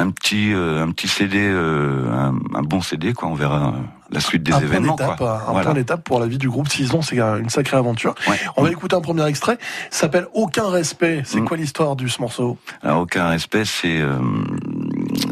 un 0.00 0.10
petit, 0.10 0.52
euh, 0.54 0.84
un 0.84 0.90
petit 0.92 1.08
CD, 1.08 1.38
euh, 1.40 2.08
un, 2.12 2.34
un 2.56 2.62
bon 2.68 2.80
CD, 2.80 3.12
quoi. 3.14 3.28
On 3.28 3.34
verra 3.34 3.68
euh, 3.68 3.80
la 4.10 4.20
suite 4.20 4.42
des 4.42 4.52
un 4.52 4.60
événements, 4.60 4.94
point 4.96 5.06
d'étape, 5.06 5.18
quoi. 5.18 5.42
un 5.48 5.50
Voilà. 5.52 5.64
point 5.64 5.74
d'étape 5.74 6.04
pour 6.04 6.20
la 6.20 6.26
vie 6.26 6.38
du 6.38 6.48
groupe. 6.48 6.68
Six 6.68 6.94
ans, 6.94 7.02
c'est 7.02 7.18
une 7.18 7.48
sacrée 7.50 7.76
aventure. 7.76 8.14
On 8.56 8.62
va 8.62 8.70
écouter 8.70 8.94
un 8.96 9.00
premier 9.00 9.26
extrait. 9.26 9.58
Ça 9.90 10.00
s'appelle 10.02 10.26
Aucun 10.34 10.68
respect. 10.68 11.20
Mm. 11.20 11.24
C'est 11.24 11.40
quoi 11.42 11.56
l'histoire 11.56 11.96
de 11.96 12.06
ce 12.06 12.20
morceau? 12.20 12.58
Alors 12.82 13.00
aucun 13.00 13.28
respect, 13.28 13.64
c'est 13.64 13.98
euh, 14.00 14.18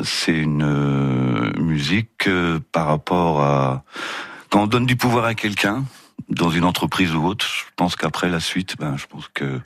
c'est 0.03 0.33
une 0.37 0.63
euh, 0.65 1.53
musique 1.61 2.27
euh, 2.27 2.59
par 2.73 2.87
rapport 2.87 3.43
à 3.43 3.83
quand 4.51 4.63
on 4.63 4.67
donne 4.67 4.87
du 4.87 4.97
pouvoir 4.97 5.25
à 5.25 5.35
quelqu'un, 5.35 5.85
dans 6.29 6.51
une 6.51 6.65
entreprise 6.65 7.15
ou 7.15 7.25
autre, 7.25 7.47
je 7.47 7.65
pense 7.77 7.97
qu'après 7.97 8.29
la 8.29 8.41
suite, 8.41 8.77
ben, 8.79 8.97
je 8.97 9.07
pense 9.07 9.29
que 9.33 9.61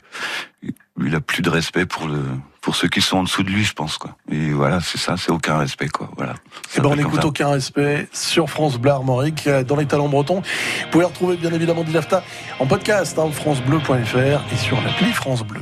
il 1.03 1.15
a 1.15 1.21
plus 1.21 1.41
de 1.41 1.49
respect 1.49 1.85
pour 1.85 2.07
le 2.07 2.23
pour 2.61 2.75
ceux 2.75 2.87
qui 2.87 3.01
sont 3.01 3.17
en 3.17 3.23
dessous 3.23 3.41
de 3.41 3.49
lui, 3.49 3.63
je 3.63 3.73
pense 3.73 3.97
quoi. 3.97 4.15
Et 4.31 4.51
voilà, 4.51 4.81
c'est 4.81 4.99
ça, 4.99 5.15
c'est 5.17 5.31
aucun 5.31 5.57
respect 5.57 5.89
quoi. 5.89 6.11
Voilà. 6.15 6.35
Eh 6.77 6.81
ben, 6.81 6.89
on 6.89 6.97
écoute 6.97 7.25
aucun 7.25 7.49
respect 7.49 8.07
sur 8.13 8.49
France 8.49 8.77
Bleu 8.77 8.91
Armorique 8.91 9.49
dans 9.49 9.75
les 9.75 9.87
talents 9.87 10.09
bretons. 10.09 10.41
Vous 10.41 10.89
pouvez 10.91 11.05
retrouver 11.05 11.37
bien 11.37 11.51
évidemment 11.51 11.83
Dilafta 11.83 12.23
en 12.59 12.67
podcast 12.67 13.17
hein, 13.17 13.31
francebleu.fr 13.31 14.53
et 14.53 14.57
sur 14.57 14.79
l'appli 14.81 15.11
France 15.11 15.43
Bleu. 15.43 15.61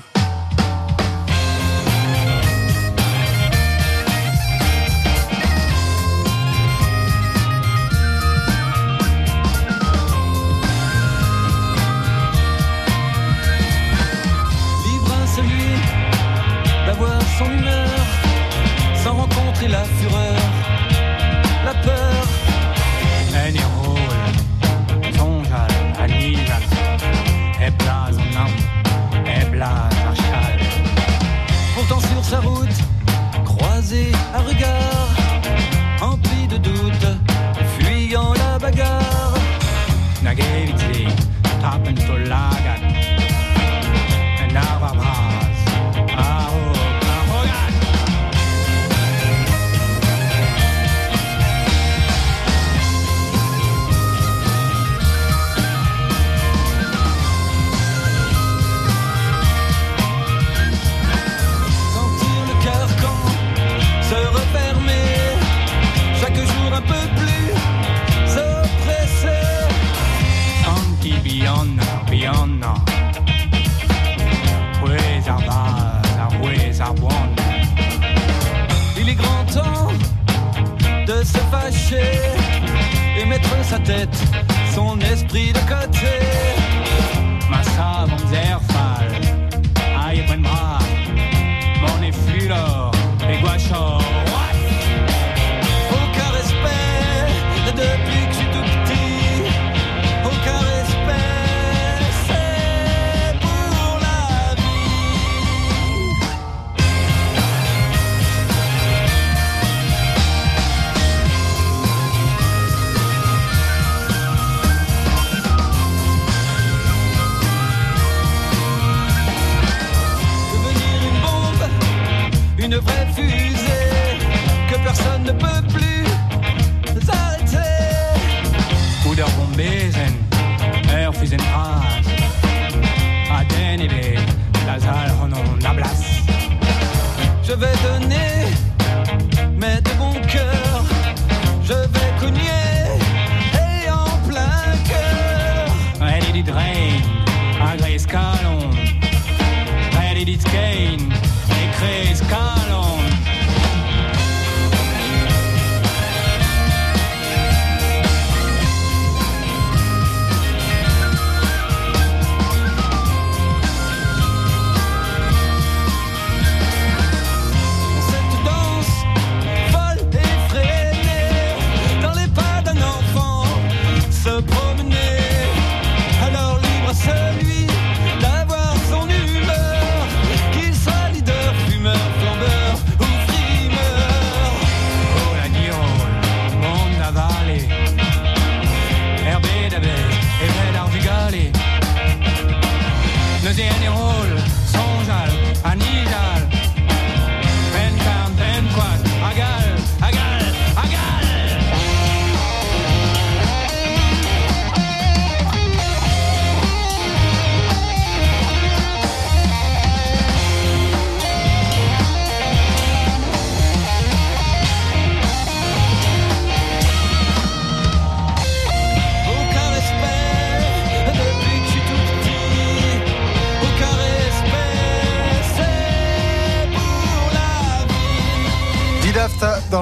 rain, 150.99 151.11
it. 151.11 152.98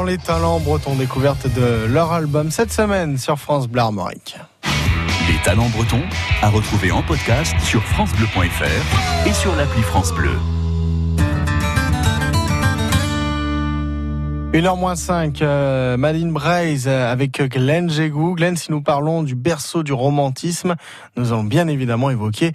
Les 0.06 0.18
talents 0.18 0.60
bretons, 0.60 0.96
découverte 0.96 1.48
de 1.54 1.86
leur 1.86 2.12
album 2.12 2.52
cette 2.52 2.74
semaine 2.74 3.18
sur 3.18 3.40
France 3.40 3.68
Bleu 3.68 3.82
Armorique. 3.82 4.38
Les 5.30 5.42
talents 5.44 5.70
bretons 5.70 6.02
à 6.42 6.50
retrouver 6.50 6.92
en 6.92 7.02
podcast 7.04 7.56
sur 7.62 7.82
francebleu.fr 7.84 9.28
et 9.28 9.34
sur 9.34 9.56
l'appli 9.56 9.82
France 9.82 10.14
Bleu. 10.14 10.36
1h05, 14.54 15.38
euh, 15.42 15.98
Madine 15.98 16.34
Braise 16.34 16.88
avec 16.88 17.42
Glenn 17.42 17.90
Jégou. 17.90 18.36
Glenn, 18.36 18.58
si 18.58 18.72
nous 18.72 18.82
parlons 18.82 19.24
du 19.24 19.36
berceau 19.36 19.84
du 19.84 19.94
romantisme, 19.94 20.76
nous 21.16 21.32
allons 21.32 21.44
bien 21.44 21.68
évidemment 21.68 22.10
évoquer 22.10 22.52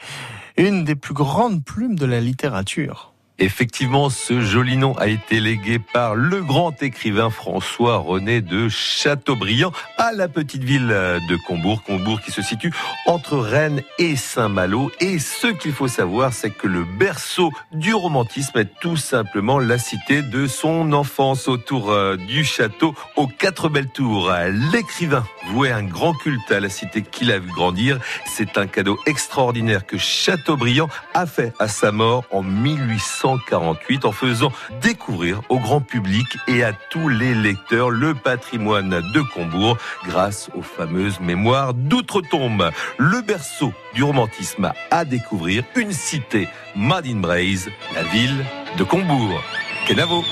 une 0.59 0.85
des 0.85 0.97
plus 0.97 1.14
grandes 1.14 1.64
plumes 1.64 1.97
de 1.97 2.07
la 2.07 2.20
littérature. 2.20 3.11
Effectivement, 3.39 4.11
ce 4.11 4.41
joli 4.41 4.76
nom 4.76 4.93
a 4.99 5.09
été 5.09 5.41
légué 5.41 5.78
par 5.78 6.14
le 6.14 6.43
grand 6.43 6.83
écrivain 6.83 7.30
François-René 7.30 8.41
de 8.41 8.68
Chateaubriand 8.68 9.72
à 9.97 10.12
la 10.12 10.28
petite 10.28 10.62
ville 10.62 10.89
de 10.89 11.37
Combourg. 11.47 11.83
Combourg 11.83 12.20
qui 12.20 12.30
se 12.30 12.43
situe 12.43 12.72
entre 13.07 13.39
Rennes 13.39 13.83
et 13.99 14.16
Saint-Malo. 14.16 14.93
Et 15.01 15.18
ce 15.18 15.47
qu'il 15.47 15.72
faut 15.72 15.89
savoir, 15.89 16.35
c'est 16.35 16.51
que 16.51 16.68
le 16.68 16.85
berceau 16.85 17.51
du 17.72 17.95
romantisme 17.95 18.59
est 18.59 18.78
tout 18.80 18.97
simplement 18.97 19.59
la 19.59 19.78
cité 19.78 20.20
de 20.22 20.47
son 20.47 20.93
enfance 20.93 21.49
autour 21.49 21.91
euh, 21.91 22.16
du 22.16 22.45
château 22.45 22.95
aux 23.16 23.26
quatre 23.26 23.70
belles 23.70 23.91
tours. 23.91 24.30
L'écrivain 24.72 25.24
vouait 25.49 25.72
un 25.72 25.83
grand 25.83 26.12
culte 26.12 26.53
à 26.53 26.61
la 26.61 26.68
cité 26.68 27.03
qu'il 27.03 27.33
a 27.33 27.39
vu 27.39 27.51
grandir. 27.51 27.99
C'est 28.26 28.59
un 28.59 28.66
cadeau 28.66 28.99
extraordinaire 29.07 29.87
que 29.87 29.97
Chateaubriand 29.97 30.89
a 31.14 31.26
fait 31.26 31.55
à 31.59 31.66
sa 31.68 31.93
mort 31.93 32.24
en 32.30 32.43
1800. 32.43 33.21
1948 33.22 34.04
en 34.04 34.12
faisant 34.12 34.52
découvrir 34.80 35.40
au 35.48 35.58
grand 35.58 35.80
public 35.80 36.26
et 36.48 36.62
à 36.62 36.72
tous 36.72 37.08
les 37.08 37.34
lecteurs 37.34 37.90
le 37.90 38.14
patrimoine 38.14 39.02
de 39.14 39.20
Combourg 39.34 39.76
grâce 40.06 40.50
aux 40.54 40.62
fameuses 40.62 41.20
mémoires 41.20 41.74
d'outre-tombe. 41.74 42.70
Le 42.98 43.22
berceau 43.22 43.72
du 43.94 44.02
romantisme 44.02 44.72
à 44.90 45.04
découvrir, 45.04 45.64
une 45.76 45.92
cité 45.92 46.48
Made 46.74 47.06
in 47.06 47.20
Braise, 47.20 47.68
la 47.94 48.02
ville 48.04 48.44
de 48.78 48.84
Combourg. 48.84 49.40
Kenavo. 49.86 50.24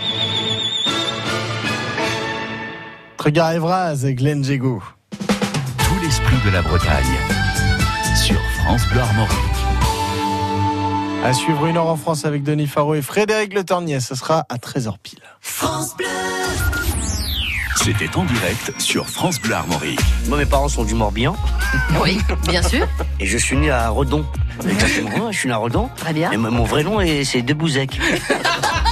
Regard 3.18 3.52
Evraz 3.52 4.06
et 4.06 4.14
Glenn 4.14 4.42
Jego. 4.42 4.82
Tout 5.10 6.00
l'esprit 6.02 6.36
de 6.44 6.50
la 6.50 6.62
Bretagne 6.62 7.18
sur 8.16 8.40
France 8.58 8.86
Bleu 8.88 9.00
Armorique. 9.00 9.49
À 11.24 11.32
suivre 11.34 11.66
une 11.66 11.76
heure 11.76 11.86
en 11.86 11.96
France 11.96 12.24
avec 12.24 12.42
Denis 12.42 12.66
Faro 12.66 12.94
et 12.94 13.02
Frédéric 13.02 13.52
Le 13.54 13.64
Tornier. 13.64 14.00
Ce 14.00 14.14
sera 14.14 14.46
à 14.48 14.56
13h 14.56 14.94
pile. 15.02 15.18
France 15.40 15.96
Bleu. 15.96 16.06
C'était 17.76 18.14
en 18.16 18.24
direct 18.24 18.72
sur 18.78 19.08
France 19.08 19.40
Bleu 19.40 19.54
Armorique. 19.54 20.00
Moi, 20.28 20.38
mes 20.38 20.46
parents 20.46 20.68
sont 20.68 20.84
du 20.84 20.94
Morbihan. 20.94 21.36
Oui, 22.02 22.18
bien 22.48 22.62
sûr. 22.62 22.86
Et 23.20 23.26
je 23.26 23.38
suis 23.38 23.56
né 23.56 23.70
à 23.70 23.88
Redon. 23.90 24.24
Exactement, 24.68 25.30
je 25.30 25.38
suis 25.38 25.48
né 25.48 25.54
à 25.54 25.58
Redon. 25.58 25.88
Très 25.96 26.12
bien. 26.12 26.30
Et 26.32 26.36
mon 26.36 26.64
vrai 26.64 26.82
nom, 26.82 27.00
est- 27.00 27.24
c'est 27.24 27.42
Debouzek. 27.42 28.00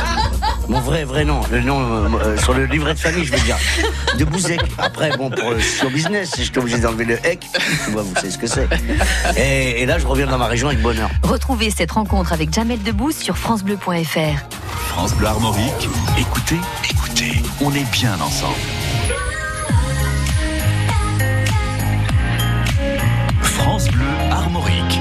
Mon 0.69 0.81
vrai, 0.81 1.05
vrai 1.05 1.25
nom. 1.25 1.41
Le 1.51 1.61
nom 1.61 1.81
euh, 1.81 2.37
sur 2.37 2.53
le 2.53 2.66
livret 2.66 2.93
de 2.93 2.99
famille, 2.99 3.25
je 3.25 3.33
veux 3.33 3.41
dire. 3.41 3.57
Debouzek. 4.19 4.61
Après, 4.77 5.16
bon, 5.16 5.31
pour 5.31 5.51
le 5.51 5.61
show 5.61 5.89
business, 5.89 6.33
j'étais 6.37 6.59
obligé 6.59 6.79
d'enlever 6.79 7.07
le 7.07 7.27
hec. 7.27 7.47
Tu 7.85 7.91
vois, 7.91 8.03
vous 8.03 8.14
savez 8.14 8.31
ce 8.31 8.39
que 8.39 8.47
c'est. 8.47 8.69
Et, 9.37 9.83
et 9.83 9.87
là, 9.87 9.99
je 9.99 10.07
reviens 10.07 10.27
dans 10.27 10.37
ma 10.39 10.47
région 10.47 10.69
avec 10.69 10.83
bonheur. 10.83 11.09
Retrouvez 11.23 11.71
cette 11.71 11.93
rencontre 11.93 12.33
avec 12.35 12.53
Jamel 12.53 12.83
Debbouze 12.83 13.16
sur 13.16 13.39
FranceBleu.fr. 13.39 14.45
France 14.89 15.14
Bleu 15.14 15.29
Armorique. 15.29 15.89
Écoutez, 16.19 16.59
écoutez, 16.91 17.43
on 17.62 17.73
est 17.73 17.91
bien 17.91 18.14
ensemble. 18.21 18.55
France 23.43 23.89
Bleu 23.89 24.05
Armorique. 24.31 25.01